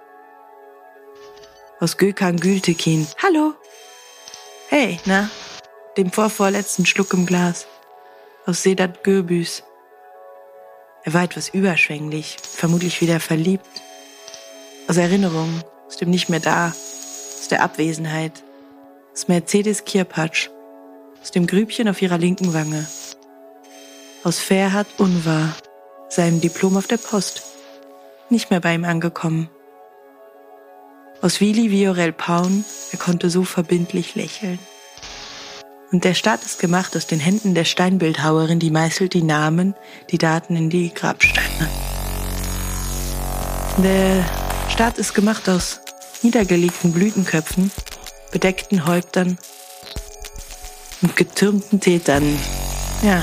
Aus 1.80 1.96
Gökhan 1.96 2.38
Gültekin. 2.38 3.08
Hallo. 3.20 3.54
Hey, 4.68 5.00
na? 5.04 5.28
Dem 5.96 6.12
vorvorletzten 6.12 6.86
Schluck 6.86 7.12
im 7.12 7.26
Glas. 7.26 7.66
Aus 8.46 8.62
Sedat 8.62 9.02
Gürbüs. 9.02 9.64
Er 11.02 11.12
war 11.12 11.24
etwas 11.24 11.48
überschwänglich, 11.48 12.36
vermutlich 12.40 13.00
wieder 13.00 13.18
verliebt. 13.18 13.82
Aus 14.86 14.96
Erinnerung, 14.96 15.60
aus 15.88 15.96
dem 15.96 16.10
Nicht 16.10 16.28
mehr 16.28 16.38
da, 16.38 16.72
aus 17.38 17.48
der 17.48 17.62
Abwesenheit, 17.62 18.32
aus 19.12 19.28
Mercedes 19.28 19.84
Kirpatsch, 19.84 20.48
aus 21.20 21.30
dem 21.30 21.46
Grübchen 21.46 21.88
auf 21.88 22.00
ihrer 22.00 22.18
linken 22.18 22.54
Wange, 22.54 22.86
aus 24.24 24.38
Ferhat 24.38 24.86
Unwahr, 24.98 25.54
seinem 26.08 26.40
Diplom 26.40 26.76
auf 26.76 26.86
der 26.86 26.96
Post, 26.96 27.42
nicht 28.30 28.50
mehr 28.50 28.60
bei 28.60 28.74
ihm 28.74 28.84
angekommen. 28.84 29.48
Aus 31.22 31.40
Willi 31.40 31.70
Viorel 31.70 32.12
Paun, 32.12 32.64
er 32.92 32.98
konnte 32.98 33.30
so 33.30 33.44
verbindlich 33.44 34.14
lächeln. 34.14 34.58
Und 35.92 36.04
der 36.04 36.14
Start 36.14 36.44
ist 36.44 36.58
gemacht 36.58 36.96
aus 36.96 37.06
den 37.06 37.20
Händen 37.20 37.54
der 37.54 37.64
Steinbildhauerin, 37.64 38.58
die 38.58 38.70
meißelt 38.70 39.14
die 39.14 39.22
Namen, 39.22 39.74
die 40.10 40.18
Daten 40.18 40.56
in 40.56 40.68
die 40.68 40.92
Grabsteine. 40.92 41.68
Der 43.78 44.24
Start 44.68 44.98
ist 44.98 45.14
gemacht 45.14 45.48
aus 45.48 45.80
niedergelegten 46.22 46.92
Blütenköpfen, 46.92 47.70
bedeckten 48.32 48.86
Häuptern 48.86 49.38
und 51.02 51.16
getürmten 51.16 51.80
Tätern. 51.80 52.38
Ja. 53.02 53.22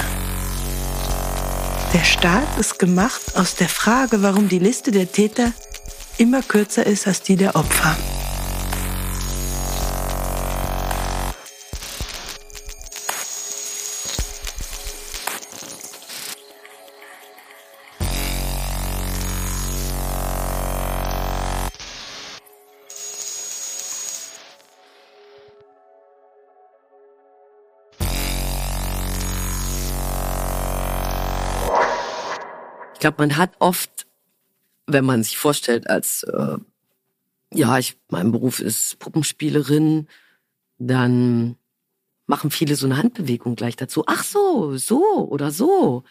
Der 1.94 2.04
Staat 2.04 2.58
ist 2.60 2.80
gemacht 2.80 3.36
aus 3.36 3.56
der 3.56 3.70
Frage, 3.70 4.24
warum 4.24 4.50
die 4.50 4.60
Liste 4.60 4.92
der 4.92 5.12
Täter 5.12 5.52
immer 6.18 6.42
kürzer 6.42 6.86
ist 6.86 7.08
als 7.08 7.22
die 7.22 7.36
der 7.36 7.56
Opfer. 7.56 7.96
Glaube, 33.04 33.18
man 33.20 33.36
hat 33.36 33.52
oft, 33.60 34.08
wenn 34.88 35.04
man 35.04 35.24
sich 35.24 35.38
vorstellt, 35.38 35.90
als 35.90 36.24
äh, 36.24 36.58
ja, 37.54 37.78
ich, 37.78 37.98
mein 38.10 38.32
Beruf 38.32 38.60
ist 38.60 38.98
Puppenspielerin, 39.00 40.08
dann 40.78 41.58
machen 42.28 42.50
viele 42.50 42.76
so 42.78 42.86
eine 42.86 42.98
Handbewegung 42.98 43.56
gleich 43.56 43.76
dazu. 43.76 44.06
Ach 44.08 44.24
so, 44.24 44.78
so 44.78 45.28
oder 45.30 45.52
so. 45.52 46.04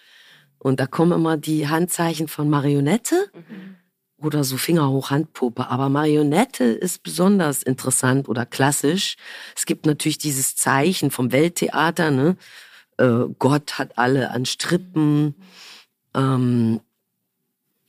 Und 0.59 0.80
da 0.80 0.86
kommen 0.86 1.12
immer 1.12 1.38
die 1.38 1.66
Handzeichen 1.66 2.28
von 2.28 2.51
Marionette 2.51 3.30
mhm. 3.32 3.76
oder 4.18 4.45
so 4.45 4.59
Finger 4.59 4.90
hoch 4.90 5.11
Handpuppe. 5.11 5.68
Aber 5.68 5.88
Marionette 5.88 6.64
ist 6.64 7.03
besonders 7.03 7.62
interessant 7.62 8.28
oder 8.28 8.45
klassisch. 8.45 9.16
Es 9.57 9.64
gibt 9.64 9.86
natürlich 9.86 10.18
dieses 10.18 10.57
Zeichen 10.57 11.11
vom 11.11 11.32
Welttheater, 11.32 12.11
ne? 12.11 12.36
Äh, 12.99 13.24
Gott 13.38 13.78
hat 13.78 13.97
alle 13.97 14.30
an 14.30 14.45
Strippen. 14.45 15.34
Ähm, 16.15 16.81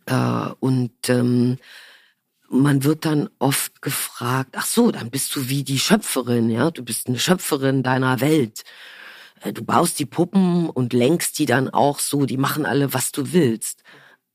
äh, 0.05 0.49
und 0.59 0.91
ähm, 1.09 1.57
man 2.49 2.83
wird 2.83 3.05
dann 3.05 3.29
oft 3.39 3.81
gefragt, 3.81 4.55
ach 4.57 4.65
so, 4.65 4.91
dann 4.91 5.09
bist 5.09 5.35
du 5.35 5.49
wie 5.49 5.63
die 5.63 5.79
Schöpferin, 5.79 6.49
ja, 6.49 6.71
du 6.71 6.83
bist 6.83 7.07
eine 7.07 7.19
Schöpferin 7.19 7.83
deiner 7.83 8.21
Welt. 8.21 8.63
Äh, 9.41 9.53
du 9.53 9.63
baust 9.63 9.99
die 9.99 10.05
Puppen 10.05 10.69
und 10.69 10.93
lenkst 10.93 11.39
die 11.39 11.45
dann 11.45 11.69
auch 11.69 11.99
so, 11.99 12.25
die 12.25 12.37
machen 12.37 12.65
alle, 12.65 12.93
was 12.93 13.11
du 13.11 13.33
willst. 13.33 13.83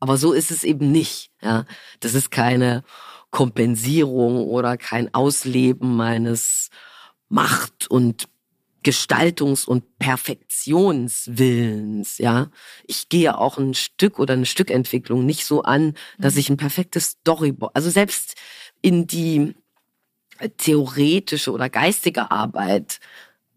Aber 0.00 0.16
so 0.16 0.32
ist 0.32 0.50
es 0.50 0.64
eben 0.64 0.92
nicht, 0.92 1.30
ja. 1.42 1.64
Das 2.00 2.14
ist 2.14 2.30
keine 2.30 2.84
Kompensierung 3.30 4.46
oder 4.46 4.76
kein 4.76 5.12
Ausleben 5.14 5.96
meines 5.96 6.70
Macht- 7.28 7.88
und 7.90 8.28
Gestaltungs- 8.84 9.66
und 9.66 9.98
Perfektionswillens, 9.98 12.18
ja. 12.18 12.50
Ich 12.86 13.08
gehe 13.08 13.36
auch 13.36 13.58
ein 13.58 13.74
Stück 13.74 14.18
oder 14.18 14.34
eine 14.34 14.46
Stückentwicklung 14.46 15.26
nicht 15.26 15.44
so 15.44 15.62
an, 15.62 15.94
dass 16.18 16.34
mhm. 16.34 16.40
ich 16.40 16.50
ein 16.50 16.56
perfektes 16.56 17.10
Storyboard, 17.10 17.74
also 17.74 17.90
selbst 17.90 18.34
in 18.80 19.06
die 19.06 19.54
theoretische 20.56 21.50
oder 21.50 21.68
geistige 21.68 22.30
Arbeit 22.30 23.00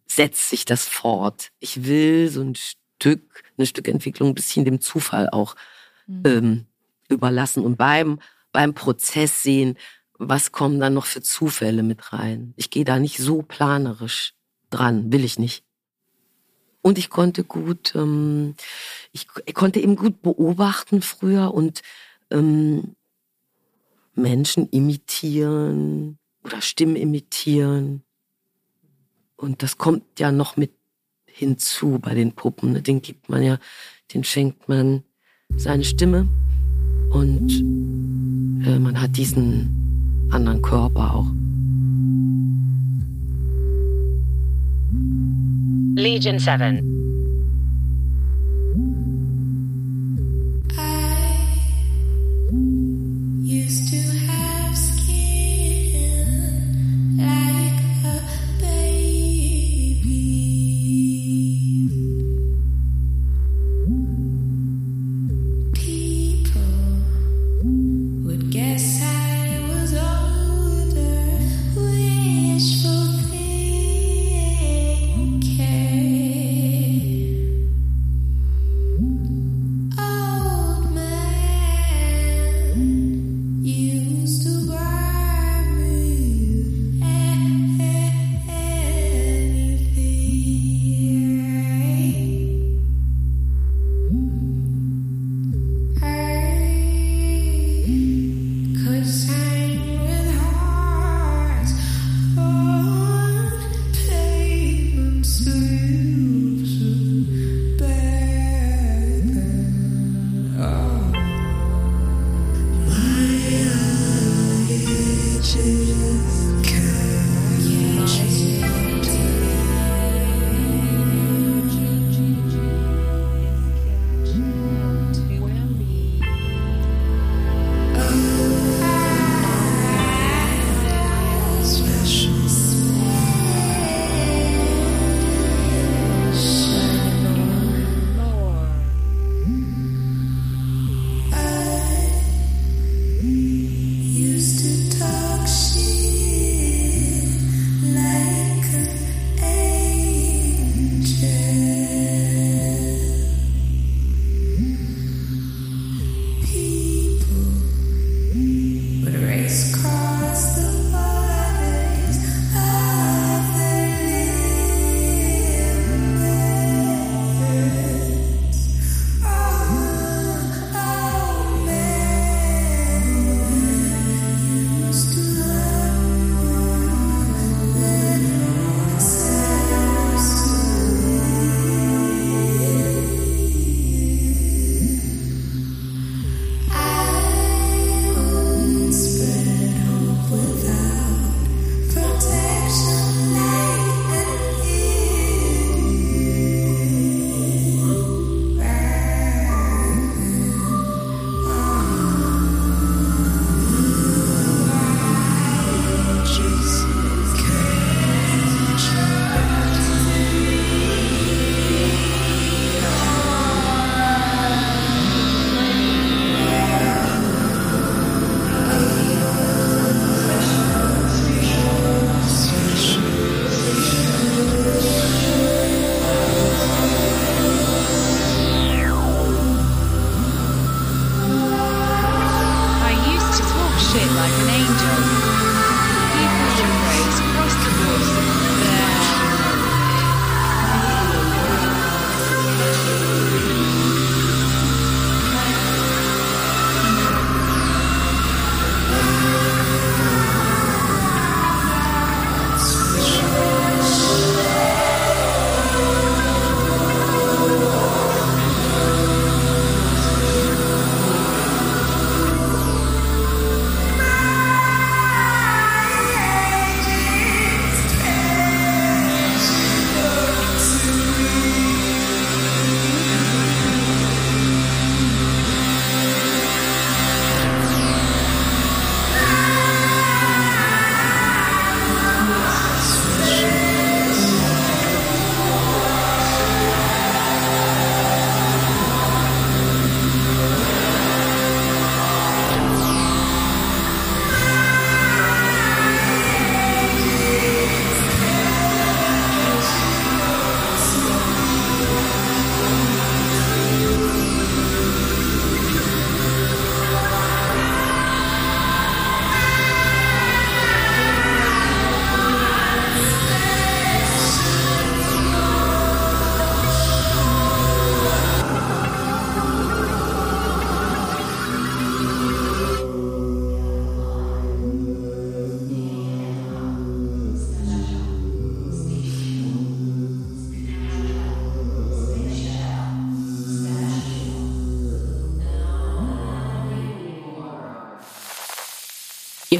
setzt 0.07 0.49
sich 0.49 0.65
das 0.65 0.87
fort. 0.87 1.51
Ich 1.59 1.85
will 1.85 2.29
so 2.29 2.41
ein 2.41 2.55
Stück, 2.55 3.43
eine 3.57 3.67
Stückentwicklung 3.67 4.29
ein 4.29 4.35
bisschen 4.35 4.65
dem 4.65 4.81
Zufall 4.81 5.29
auch 5.29 5.55
mhm. 6.07 6.23
ähm, 6.25 6.65
überlassen 7.09 7.63
und 7.63 7.77
beim, 7.77 8.19
beim 8.51 8.73
Prozess 8.73 9.43
sehen, 9.43 9.77
was 10.17 10.51
kommen 10.51 10.79
dann 10.79 10.93
noch 10.93 11.05
für 11.05 11.21
Zufälle 11.21 11.83
mit 11.83 12.13
rein. 12.13 12.53
Ich 12.55 12.69
gehe 12.69 12.85
da 12.85 12.99
nicht 12.99 13.17
so 13.17 13.41
planerisch 13.41 14.33
dran, 14.71 15.11
will 15.11 15.23
ich 15.23 15.37
nicht. 15.37 15.63
Und 16.81 16.97
ich 16.97 17.09
konnte 17.09 17.43
gut, 17.43 17.93
ähm, 17.95 18.55
ich, 19.11 19.27
ich 19.45 19.53
konnte 19.53 19.79
eben 19.79 19.95
gut 19.95 20.21
beobachten 20.21 21.01
früher 21.01 21.53
und 21.53 21.83
ähm, 22.31 22.95
Menschen 24.15 24.67
imitieren 24.69 26.17
oder 26.43 26.61
Stimmen 26.61 26.95
imitieren. 26.95 28.03
Und 29.35 29.63
das 29.63 29.77
kommt 29.77 30.19
ja 30.19 30.31
noch 30.31 30.57
mit 30.57 30.71
hinzu 31.25 31.99
bei 31.99 32.13
den 32.13 32.33
Puppen. 32.33 32.73
Ne? 32.73 32.81
Den 32.81 33.01
gibt 33.01 33.29
man 33.29 33.43
ja, 33.43 33.59
den 34.13 34.23
schenkt 34.23 34.67
man 34.67 35.03
seine 35.55 35.83
Stimme 35.83 36.27
und 37.11 37.51
äh, 38.65 38.79
man 38.79 38.99
hat 39.01 39.17
diesen 39.17 40.29
anderen 40.31 40.61
Körper 40.61 41.15
auch. 41.15 41.40
Legion 46.01 46.39
7. 46.39 47.00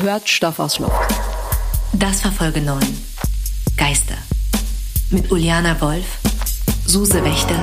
Ihr 0.02 0.10
hört 0.10 0.28
Stoff 0.28 0.58
aus 0.58 0.80
Luft. 0.80 0.93
Das 1.93 2.26
war 2.26 2.32
Folge 2.32 2.60
9. 2.60 2.80
Geister. 3.78 4.16
Mit 5.12 5.32
Uliana 5.32 5.80
Wolf, 5.80 6.18
Suse 6.88 7.24
Wächter, 7.24 7.60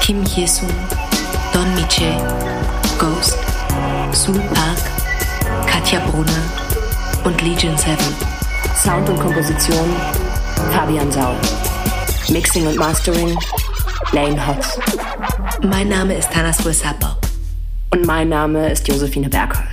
Kim 0.00 0.24
Hye-sun, 0.24 0.70
Don 1.52 1.74
Miche, 1.74 2.16
Ghost, 2.98 3.36
Sul 4.12 4.38
Park, 4.40 4.78
Katja 5.66 6.00
Brunner 6.06 6.44
und 7.24 7.38
Legion 7.42 7.76
7. 7.76 7.94
Sound 8.82 9.08
und 9.10 9.20
Komposition 9.20 9.94
Fabian 10.72 11.12
Saul. 11.12 11.36
Mixing 12.30 12.66
und 12.66 12.76
Mastering 12.76 13.36
Lane 14.12 14.46
Hotz. 14.46 14.78
Mein 15.62 15.88
Name 15.88 16.14
ist 16.14 16.30
Tanas 16.32 16.56
Sapper. 16.56 17.18
Und 17.90 18.06
mein 18.06 18.30
Name 18.30 18.70
ist 18.70 18.88
Josephine 18.88 19.28
Bergholz. 19.28 19.63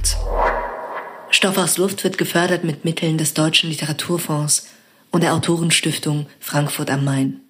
Stoff 1.41 1.57
aus 1.57 1.79
Luft 1.79 2.03
wird 2.03 2.19
gefördert 2.19 2.63
mit 2.63 2.85
Mitteln 2.85 3.17
des 3.17 3.33
Deutschen 3.33 3.71
Literaturfonds 3.71 4.67
und 5.09 5.23
der 5.23 5.33
Autorenstiftung 5.33 6.27
Frankfurt 6.39 6.91
am 6.91 7.03
Main. 7.03 7.41